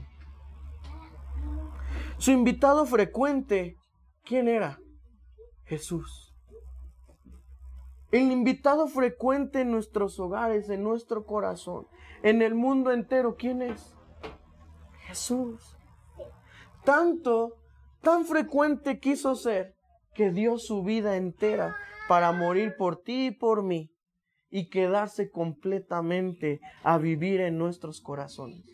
Su 2.18 2.30
invitado 2.30 2.86
frecuente, 2.86 3.78
¿quién 4.24 4.46
era? 4.46 4.78
Jesús. 5.64 6.32
El 8.12 8.30
invitado 8.30 8.86
frecuente 8.86 9.62
en 9.62 9.72
nuestros 9.72 10.20
hogares, 10.20 10.68
en 10.68 10.84
nuestro 10.84 11.24
corazón, 11.24 11.88
en 12.22 12.42
el 12.42 12.54
mundo 12.54 12.92
entero, 12.92 13.36
¿quién 13.36 13.62
es? 13.62 13.96
Jesús. 15.12 15.76
Tanto, 16.84 17.58
tan 18.00 18.24
frecuente 18.24 18.98
quiso 18.98 19.34
ser 19.34 19.74
que 20.14 20.30
dio 20.30 20.58
su 20.58 20.82
vida 20.82 21.16
entera 21.16 21.76
para 22.08 22.32
morir 22.32 22.76
por 22.78 22.96
ti 22.96 23.26
y 23.26 23.30
por 23.30 23.62
mí 23.62 23.90
y 24.50 24.70
quedarse 24.70 25.30
completamente 25.30 26.60
a 26.82 26.96
vivir 26.96 27.40
en 27.42 27.58
nuestros 27.58 28.00
corazones. 28.00 28.64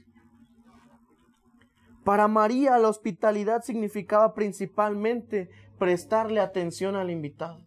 Para 2.05 2.29
María 2.29 2.79
la 2.79 2.89
hospitalidad 2.89 3.63
significaba 3.63 4.33
principalmente 4.33 5.51
prestarle 5.77 6.41
atención 6.41 6.95
al 6.95 7.11
invitado. 7.11 7.59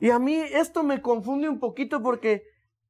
Y 0.00 0.10
a 0.10 0.20
mí 0.20 0.36
esto 0.36 0.84
me 0.84 1.02
confunde 1.02 1.48
un 1.48 1.58
poquito 1.58 2.00
porque 2.00 2.44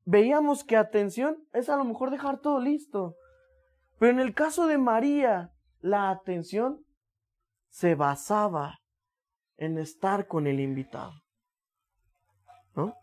veíamos 0.05 0.65
que 0.65 0.77
atención 0.77 1.39
es 1.55 1.71
a 1.71 1.77
lo 1.77 1.85
mejor 1.85 2.11
dejar 2.11 2.41
todo 2.41 2.61
listo. 2.61 3.17
Pero 3.99 4.13
en 4.13 4.21
el 4.21 4.35
caso 4.35 4.67
de 4.67 4.79
María, 4.79 5.53
la 5.81 6.11
atención 6.11 6.85
se 7.69 7.95
basaba 7.95 8.81
en 9.57 9.79
estar 9.79 10.27
con 10.27 10.47
el 10.47 10.61
invitado. 10.61 11.13
¿No? 12.75 12.95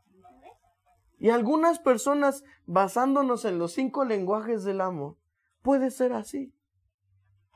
Y 1.20 1.30
algunas 1.30 1.80
personas, 1.80 2.44
basándonos 2.66 3.46
en 3.46 3.60
los 3.60 3.74
cinco 3.74 4.06
lenguajes 4.06 4.64
del 4.64 4.82
amor, 4.82 5.18
puede 5.62 5.92
ser 5.92 6.14
así. 6.14 6.54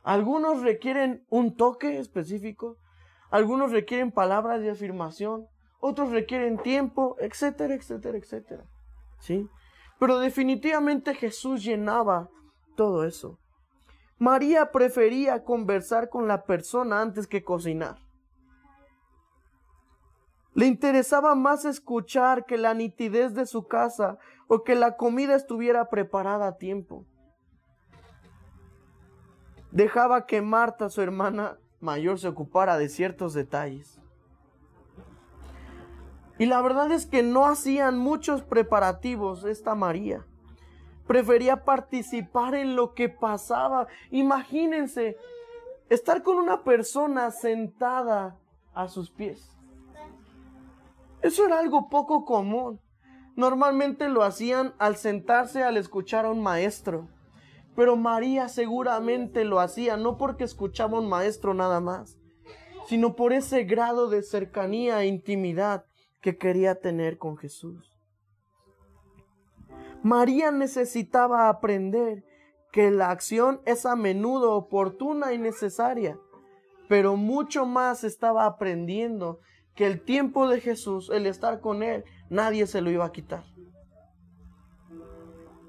Algunos 0.03 0.61
requieren 0.61 1.25
un 1.29 1.55
toque 1.55 1.99
específico, 1.99 2.77
algunos 3.31 3.71
requieren 3.71 4.11
palabras 4.11 4.61
de 4.61 4.71
afirmación, 4.71 5.47
otros 5.79 6.11
requieren 6.11 6.57
tiempo, 6.57 7.15
etcétera, 7.19 7.73
etcétera, 7.73 8.17
etcétera. 8.17 8.65
¿Sí? 9.19 9.47
Pero 9.99 10.19
definitivamente 10.19 11.13
Jesús 11.13 11.63
llenaba 11.63 12.29
todo 12.79 13.03
eso. 13.03 13.37
María 14.19 14.71
prefería 14.71 15.43
conversar 15.43 16.07
con 16.07 16.29
la 16.29 16.45
persona 16.45 17.01
antes 17.01 17.27
que 17.27 17.43
cocinar. 17.43 17.97
Le 20.53 20.65
interesaba 20.65 21.35
más 21.35 21.65
escuchar 21.65 22.45
que 22.45 22.57
la 22.57 22.73
nitidez 22.73 23.33
de 23.33 23.45
su 23.45 23.67
casa 23.67 24.17
o 24.47 24.63
que 24.63 24.75
la 24.75 24.95
comida 24.95 25.35
estuviera 25.35 25.89
preparada 25.89 26.47
a 26.47 26.57
tiempo. 26.57 27.05
Dejaba 29.71 30.25
que 30.25 30.41
Marta, 30.41 30.89
su 30.89 31.01
hermana 31.01 31.57
mayor, 31.81 32.17
se 32.17 32.29
ocupara 32.29 32.77
de 32.77 32.87
ciertos 32.87 33.33
detalles. 33.33 33.99
Y 36.37 36.45
la 36.45 36.61
verdad 36.61 36.93
es 36.93 37.05
que 37.05 37.23
no 37.23 37.45
hacían 37.45 37.97
muchos 37.97 38.41
preparativos 38.41 39.43
esta 39.43 39.75
María. 39.75 40.25
Prefería 41.09 41.65
participar 41.65 42.53
en 42.53 42.75
lo 42.75 42.93
que 42.93 43.09
pasaba. 43.09 43.87
Imagínense 44.11 45.17
estar 45.89 46.21
con 46.21 46.37
una 46.37 46.63
persona 46.63 47.31
sentada 47.31 48.37
a 48.75 48.87
sus 48.89 49.09
pies. 49.09 49.57
Eso 51.23 51.47
era 51.47 51.57
algo 51.57 51.89
poco 51.89 52.25
común. 52.25 52.79
Normalmente 53.35 54.07
lo 54.07 54.21
hacían 54.21 54.75
al 54.77 54.97
sentarse 54.97 55.63
al 55.63 55.77
escuchar 55.77 56.27
a 56.27 56.31
un 56.31 56.43
maestro. 56.43 57.07
Pero 57.75 57.95
María 57.95 58.47
seguramente 58.47 59.45
lo 59.45 59.61
hacía 59.61 59.97
no 59.97 60.15
porque 60.15 60.43
escuchaba 60.43 60.99
a 60.99 61.01
un 61.01 61.09
maestro 61.09 61.55
nada 61.55 61.79
más, 61.79 62.19
sino 62.85 63.15
por 63.15 63.33
ese 63.33 63.63
grado 63.63 64.09
de 64.09 64.21
cercanía 64.21 65.01
e 65.01 65.07
intimidad 65.07 65.85
que 66.21 66.37
quería 66.37 66.75
tener 66.75 67.17
con 67.17 67.35
Jesús. 67.35 67.88
María 70.03 70.51
necesitaba 70.51 71.49
aprender 71.49 72.23
que 72.71 72.91
la 72.91 73.11
acción 73.11 73.61
es 73.65 73.85
a 73.85 73.95
menudo 73.95 74.53
oportuna 74.53 75.33
y 75.33 75.37
necesaria, 75.37 76.17
pero 76.87 77.15
mucho 77.15 77.65
más 77.65 78.03
estaba 78.03 78.45
aprendiendo 78.45 79.39
que 79.75 79.85
el 79.85 80.01
tiempo 80.01 80.47
de 80.47 80.61
Jesús, 80.61 81.09
el 81.09 81.25
estar 81.25 81.61
con 81.61 81.83
Él, 81.83 82.03
nadie 82.29 82.67
se 82.67 82.81
lo 82.81 82.91
iba 82.91 83.05
a 83.05 83.11
quitar. 83.11 83.43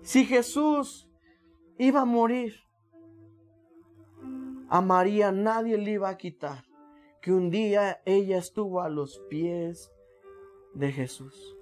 Si 0.03 0.25
Jesús 0.25 1.09
iba 1.79 2.03
a 2.03 2.07
morir, 2.07 2.55
a 4.69 4.81
María 4.81 5.33
nadie 5.33 5.77
le 5.79 5.93
iba 5.93 6.09
a 6.09 6.17
quitar 6.17 6.65
que 7.21 7.33
un 7.33 7.51
día 7.51 8.01
ella 8.07 8.39
estuvo 8.39 8.81
a 8.81 8.89
los 8.89 9.19
pies 9.29 9.91
de 10.75 10.93
Jesús. 10.93 11.57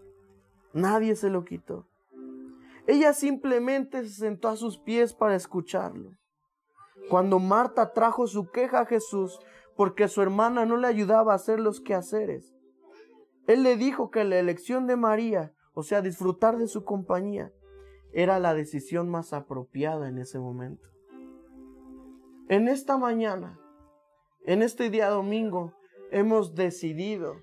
Nadie 0.72 1.16
se 1.16 1.30
lo 1.30 1.44
quitó. 1.44 1.88
Ella 2.88 3.12
simplemente 3.12 4.02
se 4.02 4.14
sentó 4.14 4.48
a 4.48 4.56
sus 4.56 4.78
pies 4.78 5.12
para 5.12 5.36
escucharlo. 5.36 6.12
Cuando 7.10 7.38
Marta 7.38 7.92
trajo 7.92 8.26
su 8.26 8.50
queja 8.50 8.80
a 8.80 8.86
Jesús 8.86 9.38
porque 9.76 10.08
su 10.08 10.22
hermana 10.22 10.64
no 10.64 10.78
le 10.78 10.88
ayudaba 10.88 11.32
a 11.32 11.36
hacer 11.36 11.60
los 11.60 11.82
quehaceres, 11.82 12.54
él 13.46 13.62
le 13.62 13.76
dijo 13.76 14.10
que 14.10 14.24
la 14.24 14.38
elección 14.38 14.86
de 14.86 14.96
María, 14.96 15.52
o 15.74 15.82
sea, 15.82 16.00
disfrutar 16.00 16.56
de 16.56 16.66
su 16.66 16.84
compañía, 16.84 17.52
era 18.14 18.38
la 18.38 18.54
decisión 18.54 19.10
más 19.10 19.34
apropiada 19.34 20.08
en 20.08 20.16
ese 20.16 20.38
momento. 20.38 20.88
En 22.48 22.68
esta 22.68 22.96
mañana, 22.96 23.60
en 24.46 24.62
este 24.62 24.88
día 24.88 25.10
domingo, 25.10 25.74
hemos 26.10 26.54
decidido 26.54 27.36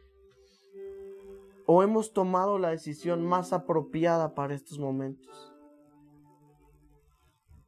o 1.66 1.84
hemos 1.84 2.14
tomado 2.14 2.60
la 2.60 2.70
decisión 2.70 3.26
más 3.26 3.54
apropiada 3.54 4.36
para 4.36 4.54
estos 4.54 4.80
momentos. 4.80 5.54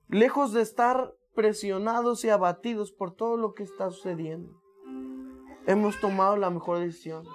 Lejos 0.07 0.53
de 0.53 0.61
estar 0.61 1.13
presionados 1.33 2.23
y 2.23 2.29
abatidos 2.29 2.91
por 2.91 3.15
todo 3.15 3.37
lo 3.37 3.53
que 3.53 3.63
está 3.63 3.89
sucediendo, 3.89 4.61
hemos 5.65 5.99
tomado 5.99 6.37
la 6.37 6.49
mejor 6.49 6.79
decisión. 6.79 7.25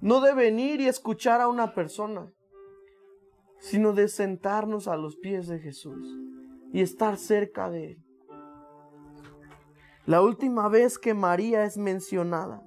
No 0.00 0.20
de 0.20 0.34
venir 0.34 0.80
y 0.80 0.88
escuchar 0.88 1.40
a 1.40 1.48
una 1.48 1.74
persona, 1.74 2.32
sino 3.58 3.92
de 3.92 4.08
sentarnos 4.08 4.88
a 4.88 4.96
los 4.96 5.16
pies 5.16 5.48
de 5.48 5.58
Jesús 5.58 6.06
y 6.72 6.80
estar 6.80 7.16
cerca 7.16 7.70
de 7.70 7.92
Él. 7.92 8.04
La 10.04 10.22
última 10.22 10.68
vez 10.68 10.98
que 10.98 11.14
María 11.14 11.64
es 11.64 11.76
mencionada 11.76 12.65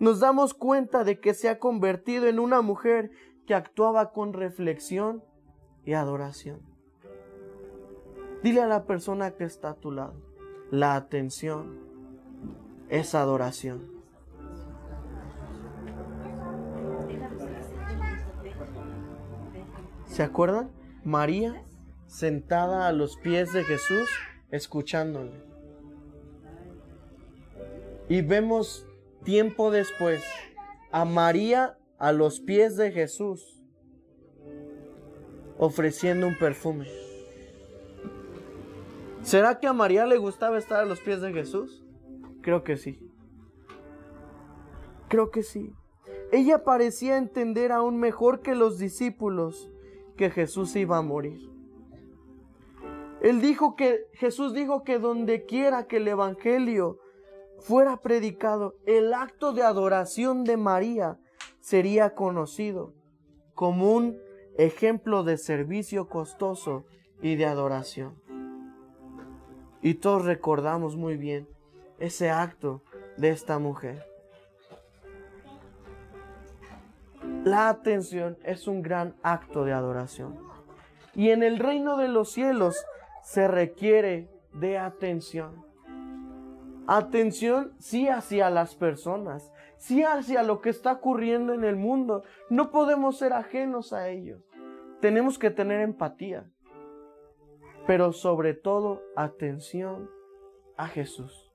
nos 0.00 0.18
damos 0.18 0.54
cuenta 0.54 1.04
de 1.04 1.20
que 1.20 1.34
se 1.34 1.48
ha 1.48 1.58
convertido 1.58 2.26
en 2.26 2.38
una 2.38 2.62
mujer 2.62 3.10
que 3.46 3.54
actuaba 3.54 4.12
con 4.12 4.32
reflexión 4.32 5.22
y 5.84 5.92
adoración. 5.92 6.60
Dile 8.42 8.62
a 8.62 8.66
la 8.66 8.86
persona 8.86 9.32
que 9.32 9.44
está 9.44 9.70
a 9.70 9.74
tu 9.74 9.92
lado, 9.92 10.14
la 10.70 10.96
atención 10.96 11.78
es 12.88 13.14
adoración. 13.14 14.00
¿Se 20.06 20.22
acuerdan? 20.22 20.70
María 21.04 21.62
sentada 22.06 22.88
a 22.88 22.92
los 22.92 23.16
pies 23.18 23.52
de 23.52 23.64
Jesús 23.64 24.08
escuchándole. 24.50 25.44
Y 28.08 28.22
vemos 28.22 28.86
tiempo 29.30 29.70
después 29.70 30.24
a 30.90 31.04
María 31.04 31.78
a 31.98 32.10
los 32.10 32.40
pies 32.40 32.76
de 32.76 32.90
Jesús, 32.90 33.62
ofreciendo 35.56 36.26
un 36.26 36.36
perfume. 36.36 36.88
¿Será 39.22 39.60
que 39.60 39.68
a 39.68 39.72
María 39.72 40.04
le 40.04 40.16
gustaba 40.16 40.58
estar 40.58 40.80
a 40.80 40.84
los 40.84 40.98
pies 40.98 41.20
de 41.20 41.32
Jesús? 41.32 41.84
Creo 42.40 42.64
que 42.64 42.76
sí. 42.76 43.08
Creo 45.06 45.30
que 45.30 45.44
sí. 45.44 45.72
Ella 46.32 46.64
parecía 46.64 47.16
entender 47.16 47.70
aún 47.70 47.98
mejor 47.98 48.40
que 48.40 48.56
los 48.56 48.80
discípulos 48.80 49.70
que 50.16 50.30
Jesús 50.30 50.74
iba 50.74 50.96
a 50.96 51.02
morir. 51.02 51.48
Él 53.22 53.40
dijo 53.40 53.76
que 53.76 54.08
Jesús 54.14 54.54
dijo 54.54 54.82
que 54.82 54.98
donde 54.98 55.46
quiera 55.46 55.86
que 55.86 55.98
el 55.98 56.08
evangelio 56.08 56.98
fuera 57.60 57.98
predicado, 57.98 58.74
el 58.86 59.14
acto 59.14 59.52
de 59.52 59.62
adoración 59.62 60.44
de 60.44 60.56
María 60.56 61.18
sería 61.60 62.14
conocido 62.14 62.94
como 63.54 63.92
un 63.92 64.18
ejemplo 64.56 65.22
de 65.22 65.36
servicio 65.36 66.08
costoso 66.08 66.84
y 67.22 67.36
de 67.36 67.46
adoración. 67.46 68.20
Y 69.82 69.94
todos 69.94 70.24
recordamos 70.24 70.96
muy 70.96 71.16
bien 71.16 71.48
ese 71.98 72.30
acto 72.30 72.82
de 73.16 73.30
esta 73.30 73.58
mujer. 73.58 74.04
La 77.44 77.68
atención 77.68 78.38
es 78.44 78.66
un 78.66 78.82
gran 78.82 79.14
acto 79.22 79.64
de 79.64 79.72
adoración. 79.72 80.38
Y 81.14 81.30
en 81.30 81.42
el 81.42 81.58
reino 81.58 81.96
de 81.96 82.08
los 82.08 82.32
cielos 82.32 82.76
se 83.22 83.48
requiere 83.48 84.28
de 84.52 84.78
atención. 84.78 85.69
Atención 86.92 87.72
sí 87.78 88.08
hacia 88.08 88.50
las 88.50 88.74
personas, 88.74 89.52
sí 89.76 90.02
hacia 90.02 90.42
lo 90.42 90.60
que 90.60 90.70
está 90.70 90.90
ocurriendo 90.90 91.54
en 91.54 91.62
el 91.62 91.76
mundo. 91.76 92.24
No 92.48 92.72
podemos 92.72 93.16
ser 93.16 93.32
ajenos 93.32 93.92
a 93.92 94.08
ellos. 94.08 94.42
Tenemos 95.00 95.38
que 95.38 95.50
tener 95.50 95.82
empatía. 95.82 96.50
Pero 97.86 98.12
sobre 98.12 98.54
todo 98.54 99.02
atención 99.14 100.10
a 100.76 100.88
Jesús. 100.88 101.52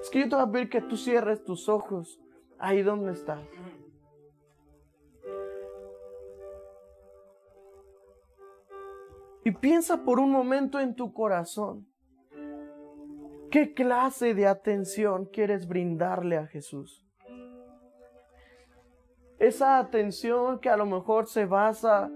Es 0.00 0.08
que 0.08 0.20
yo 0.20 0.30
te 0.30 0.36
voy 0.36 0.44
a 0.46 0.50
pedir 0.50 0.70
que 0.70 0.80
tú 0.80 0.96
cierres 0.96 1.44
tus 1.44 1.68
ojos 1.68 2.18
ahí 2.58 2.80
donde 2.80 3.12
estás. 3.12 3.46
Y 9.44 9.50
piensa 9.50 10.04
por 10.04 10.18
un 10.18 10.30
momento 10.30 10.80
en 10.80 10.94
tu 10.96 11.12
corazón. 11.12 11.86
¿Qué 13.54 13.72
clase 13.72 14.34
de 14.34 14.48
atención 14.48 15.26
quieres 15.26 15.68
brindarle 15.68 16.38
a 16.38 16.48
Jesús? 16.48 17.06
Esa 19.38 19.78
atención 19.78 20.58
que 20.58 20.70
a 20.70 20.76
lo 20.76 20.86
mejor 20.86 21.28
se 21.28 21.46
basa 21.46 22.10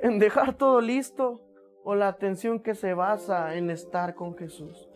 en 0.00 0.18
dejar 0.18 0.54
todo 0.54 0.80
listo 0.80 1.42
o 1.84 1.94
la 1.94 2.08
atención 2.08 2.60
que 2.60 2.74
se 2.74 2.94
basa 2.94 3.56
en 3.56 3.68
estar 3.68 4.14
con 4.14 4.34
Jesús. 4.38 4.88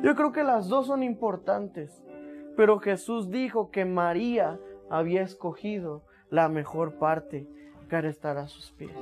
Yo 0.00 0.14
creo 0.14 0.30
que 0.30 0.44
las 0.44 0.68
dos 0.68 0.86
son 0.86 1.02
importantes, 1.02 2.00
pero 2.56 2.78
Jesús 2.78 3.32
dijo 3.32 3.72
que 3.72 3.84
María 3.84 4.60
había 4.88 5.22
escogido 5.22 6.04
la 6.28 6.48
mejor 6.48 7.00
parte, 7.00 7.48
que 7.88 7.96
era 7.96 8.08
estar 8.08 8.38
a 8.38 8.46
sus 8.46 8.70
pies. 8.70 8.96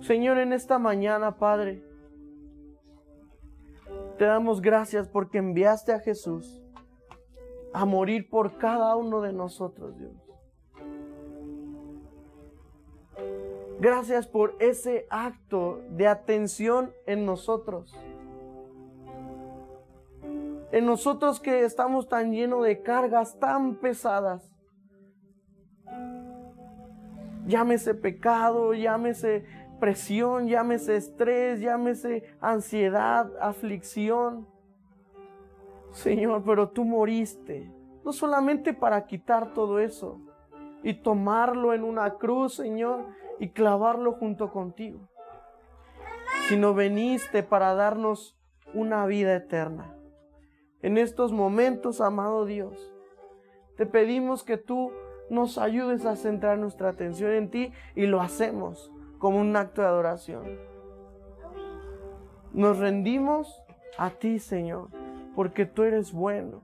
Señor, 0.00 0.36
en 0.36 0.52
esta 0.52 0.78
mañana, 0.78 1.38
Padre, 1.38 1.82
te 4.18 4.24
damos 4.24 4.60
gracias 4.60 5.08
porque 5.08 5.38
enviaste 5.38 5.92
a 5.92 6.00
Jesús 6.00 6.62
a 7.72 7.84
morir 7.84 8.30
por 8.30 8.56
cada 8.58 8.94
uno 8.94 9.20
de 9.20 9.32
nosotros, 9.32 9.98
Dios. 9.98 10.12
Gracias 13.80 14.28
por 14.28 14.54
ese 14.60 15.06
acto 15.10 15.82
de 15.90 16.06
atención 16.06 16.92
en 17.06 17.26
nosotros. 17.26 17.94
En 20.70 20.86
nosotros 20.86 21.40
que 21.40 21.64
estamos 21.64 22.08
tan 22.08 22.32
llenos 22.32 22.64
de 22.64 22.82
cargas 22.82 23.38
tan 23.38 23.74
pesadas. 23.74 24.54
Llámese 27.46 27.94
pecado, 27.94 28.72
llámese 28.72 29.44
presión, 29.78 30.48
llámese 30.48 30.96
estrés, 30.96 31.60
llámese 31.60 32.24
ansiedad, 32.40 33.30
aflicción. 33.40 34.46
Señor, 35.92 36.42
pero 36.44 36.70
tú 36.70 36.84
moriste, 36.84 37.70
no 38.04 38.12
solamente 38.12 38.74
para 38.74 39.06
quitar 39.06 39.54
todo 39.54 39.78
eso 39.78 40.20
y 40.82 40.94
tomarlo 40.94 41.72
en 41.72 41.84
una 41.84 42.14
cruz, 42.14 42.54
Señor, 42.54 43.04
y 43.38 43.50
clavarlo 43.50 44.12
junto 44.12 44.52
contigo, 44.52 45.08
sino 46.48 46.74
veniste 46.74 47.42
para 47.42 47.74
darnos 47.74 48.36
una 48.74 49.06
vida 49.06 49.34
eterna. 49.34 49.94
En 50.82 50.98
estos 50.98 51.32
momentos, 51.32 52.00
amado 52.00 52.44
Dios, 52.44 52.92
te 53.76 53.86
pedimos 53.86 54.42
que 54.42 54.58
tú 54.58 54.92
nos 55.30 55.58
ayudes 55.58 56.04
a 56.04 56.16
centrar 56.16 56.58
nuestra 56.58 56.90
atención 56.90 57.32
en 57.32 57.50
ti 57.50 57.72
y 57.94 58.06
lo 58.06 58.20
hacemos 58.20 58.92
como 59.18 59.40
un 59.40 59.56
acto 59.56 59.82
de 59.82 59.88
adoración. 59.88 60.44
Nos 62.52 62.78
rendimos 62.78 63.62
a 63.98 64.10
ti, 64.10 64.38
Señor, 64.38 64.88
porque 65.34 65.66
tú 65.66 65.82
eres 65.82 66.12
bueno 66.12 66.62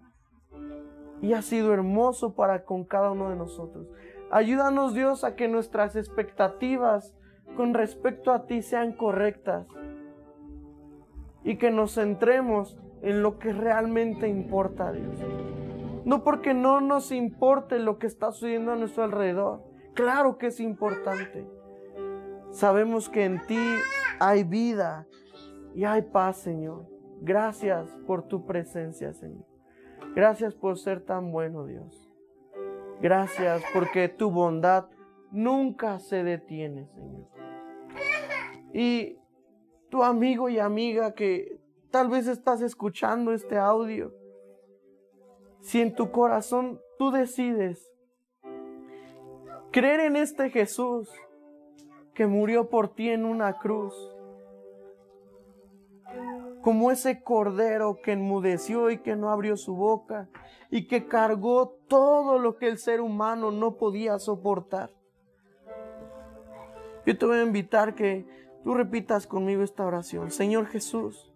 y 1.21 1.33
has 1.33 1.45
sido 1.45 1.73
hermoso 1.73 2.35
para 2.35 2.65
con 2.65 2.85
cada 2.85 3.11
uno 3.11 3.31
de 3.31 3.37
nosotros. 3.37 3.87
Ayúdanos, 4.31 4.95
Dios, 4.95 5.25
a 5.25 5.35
que 5.35 5.49
nuestras 5.49 5.97
expectativas 5.97 7.15
con 7.57 7.75
respecto 7.75 8.33
a 8.33 8.47
ti 8.47 8.63
sean 8.63 8.93
correctas 8.93 9.67
y 11.43 11.57
que 11.57 11.71
nos 11.71 11.95
centremos 11.95 12.79
en 13.03 13.23
lo 13.23 13.39
que 13.39 13.53
realmente 13.53 14.29
importa, 14.29 14.93
Dios. 14.93 15.19
No 16.05 16.23
porque 16.23 16.55
no 16.55 16.81
nos 16.81 17.13
importe 17.13 17.79
lo 17.79 17.99
que 17.99 18.07
está 18.07 18.33
sucediendo 18.33 18.73
a 18.73 18.77
nuestro 18.77 19.05
alrededor. 19.05 19.63
Claro 19.95 20.39
que 20.39 20.47
es 20.47 20.61
importante. 20.61 21.47
Sabemos 22.51 23.09
que 23.09 23.25
en 23.25 23.45
ti 23.47 23.59
hay 24.19 24.45
vida 24.45 25.07
y 25.75 25.85
hay 25.85 26.03
paz, 26.03 26.39
Señor. 26.39 26.87
Gracias 27.21 27.89
por 28.07 28.27
tu 28.27 28.45
presencia, 28.47 29.13
Señor. 29.13 29.47
Gracias 30.15 30.55
por 30.55 30.79
ser 30.79 31.05
tan 31.05 31.31
bueno, 31.31 31.67
Dios. 31.67 32.13
Gracias 33.01 33.63
porque 33.73 34.09
tu 34.09 34.31
bondad 34.31 34.89
nunca 35.31 35.99
se 36.01 36.25
detiene, 36.25 36.87
Señor. 36.89 37.29
Y 38.73 39.19
tu 39.89 40.03
amigo 40.03 40.49
y 40.49 40.59
amiga 40.59 41.15
que 41.15 41.61
tal 41.91 42.09
vez 42.09 42.27
estás 42.27 42.63
escuchando 42.63 43.33
este 43.33 43.57
audio, 43.59 44.13
si 45.61 45.81
en 45.81 45.95
tu 45.95 46.11
corazón 46.11 46.81
tú 46.99 47.11
decides 47.11 47.91
creer 49.71 50.01
en 50.01 50.17
este 50.17 50.51
Jesús, 50.51 51.11
que 52.21 52.27
murió 52.27 52.69
por 52.69 52.93
ti 52.95 53.09
en 53.09 53.25
una 53.25 53.55
cruz. 53.55 53.95
Como 56.61 56.91
ese 56.91 57.23
cordero 57.23 58.03
que 58.03 58.13
enmudeció 58.13 58.91
y 58.91 58.99
que 58.99 59.17
no 59.17 59.31
abrió 59.31 59.57
su 59.57 59.75
boca 59.75 60.29
y 60.71 60.87
que 60.87 61.07
cargó 61.07 61.79
todo 61.89 62.39
lo 62.39 62.59
que 62.59 62.69
el 62.69 62.77
ser 62.77 63.01
humano 63.01 63.51
no 63.51 63.79
podía 63.79 64.19
soportar. 64.19 64.91
Yo 67.07 67.17
te 67.17 67.25
voy 67.25 67.39
a 67.39 67.43
invitar 67.43 67.95
que 67.95 68.27
tú 68.65 68.75
repitas 68.75 69.27
conmigo 69.27 69.63
esta 69.63 69.87
oración. 69.87 70.31
Señor 70.31 70.67
Jesús, 70.67 71.33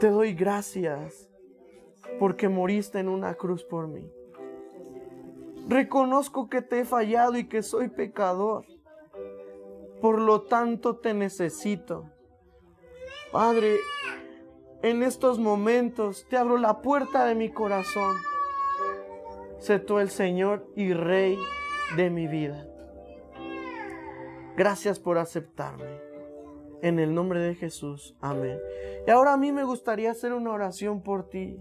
te 0.00 0.08
doy 0.08 0.34
gracias 0.34 1.30
porque 2.18 2.48
moriste 2.48 2.98
en 2.98 3.08
una 3.08 3.34
cruz 3.34 3.62
por 3.62 3.86
mí. 3.86 4.10
Reconozco 5.68 6.48
que 6.48 6.62
te 6.62 6.80
he 6.80 6.84
fallado 6.84 7.38
y 7.38 7.44
que 7.44 7.62
soy 7.62 7.90
pecador. 7.90 8.66
Por 10.00 10.20
lo 10.20 10.42
tanto 10.42 10.96
te 10.96 11.14
necesito. 11.14 12.10
Padre, 13.32 13.76
en 14.82 15.02
estos 15.02 15.38
momentos 15.38 16.26
te 16.28 16.36
abro 16.36 16.56
la 16.56 16.80
puerta 16.80 17.24
de 17.24 17.34
mi 17.34 17.50
corazón. 17.50 18.16
Sé 19.58 19.80
tú 19.80 19.98
el 19.98 20.08
Señor 20.08 20.66
y 20.76 20.92
Rey 20.92 21.36
de 21.96 22.10
mi 22.10 22.28
vida. 22.28 22.66
Gracias 24.56 24.98
por 24.98 25.18
aceptarme. 25.18 26.00
En 26.80 27.00
el 27.00 27.12
nombre 27.12 27.40
de 27.40 27.56
Jesús. 27.56 28.16
Amén. 28.20 28.58
Y 29.06 29.10
ahora 29.10 29.32
a 29.32 29.36
mí 29.36 29.50
me 29.50 29.64
gustaría 29.64 30.12
hacer 30.12 30.32
una 30.32 30.52
oración 30.52 31.02
por 31.02 31.28
ti. 31.28 31.58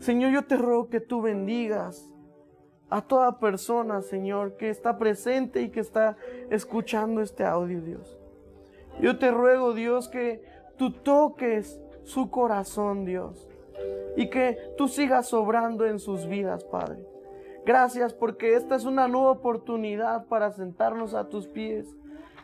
Señor, 0.00 0.32
yo 0.32 0.46
te 0.46 0.56
ruego 0.56 0.88
que 0.88 1.00
tú 1.00 1.22
bendigas 1.22 2.12
a 2.90 3.02
toda 3.02 3.38
persona, 3.38 4.02
Señor, 4.02 4.56
que 4.56 4.68
está 4.68 4.98
presente 4.98 5.62
y 5.62 5.70
que 5.70 5.80
está 5.80 6.16
escuchando 6.50 7.22
este 7.22 7.44
audio, 7.44 7.80
Dios. 7.80 8.18
Yo 9.00 9.18
te 9.18 9.30
ruego, 9.30 9.72
Dios, 9.72 10.08
que 10.08 10.42
tú 10.76 10.92
toques 10.92 11.80
su 12.02 12.30
corazón, 12.30 13.04
Dios, 13.04 13.48
y 14.16 14.28
que 14.28 14.58
tú 14.76 14.88
sigas 14.88 15.32
obrando 15.32 15.86
en 15.86 16.00
sus 16.00 16.26
vidas, 16.26 16.64
Padre. 16.64 17.06
Gracias 17.64 18.12
porque 18.12 18.54
esta 18.54 18.74
es 18.74 18.84
una 18.84 19.06
nueva 19.06 19.30
oportunidad 19.30 20.26
para 20.26 20.50
sentarnos 20.50 21.14
a 21.14 21.28
tus 21.28 21.46
pies 21.46 21.86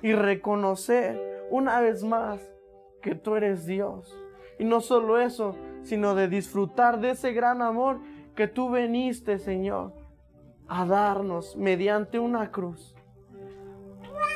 y 0.02 0.12
reconocer 0.12 1.46
una 1.50 1.80
vez 1.80 2.04
más 2.04 2.40
que 3.00 3.14
tú 3.14 3.36
eres 3.36 3.66
Dios 3.66 4.14
Y 4.58 4.64
no 4.64 4.80
solo 4.80 5.18
eso, 5.18 5.56
sino 5.82 6.14
de 6.14 6.28
disfrutar 6.28 7.00
de 7.00 7.10
ese 7.10 7.32
gran 7.32 7.62
amor 7.62 7.98
que 8.34 8.48
tú 8.48 8.68
veniste, 8.70 9.38
Señor, 9.38 9.92
a 10.68 10.84
darnos 10.86 11.56
mediante 11.56 12.18
una 12.18 12.50
cruz. 12.50 12.94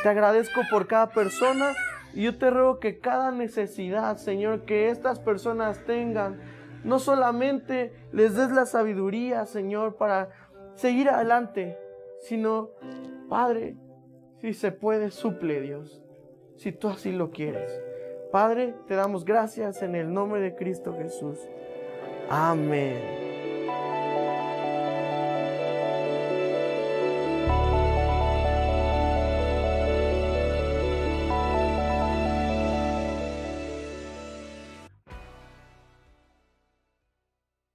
Te 0.02 0.08
agradezco 0.08 0.62
por 0.70 0.86
cada 0.86 1.10
persona 1.10 1.74
y 2.14 2.22
yo 2.22 2.38
te 2.38 2.50
ruego 2.50 2.80
que 2.80 2.98
cada 2.98 3.30
necesidad, 3.30 4.16
Señor, 4.16 4.64
que 4.64 4.88
estas 4.88 5.18
personas 5.18 5.84
tengan, 5.84 6.40
no 6.84 6.98
solamente 6.98 7.92
les 8.12 8.34
des 8.34 8.50
la 8.50 8.66
sabiduría, 8.66 9.44
Señor, 9.46 9.96
para 9.96 10.30
seguir 10.74 11.10
adelante, 11.10 11.76
sino, 12.20 12.70
Padre, 13.28 13.76
si 14.40 14.54
se 14.54 14.72
puede, 14.72 15.10
suple 15.10 15.60
Dios, 15.60 16.02
si 16.56 16.72
tú 16.72 16.88
así 16.88 17.12
lo 17.12 17.30
quieres. 17.30 17.70
Padre, 18.32 18.74
te 18.86 18.94
damos 18.94 19.24
gracias 19.24 19.82
en 19.82 19.94
el 19.94 20.12
nombre 20.12 20.40
de 20.40 20.54
Cristo 20.54 20.94
Jesús. 20.96 21.38
Amén. 22.30 23.39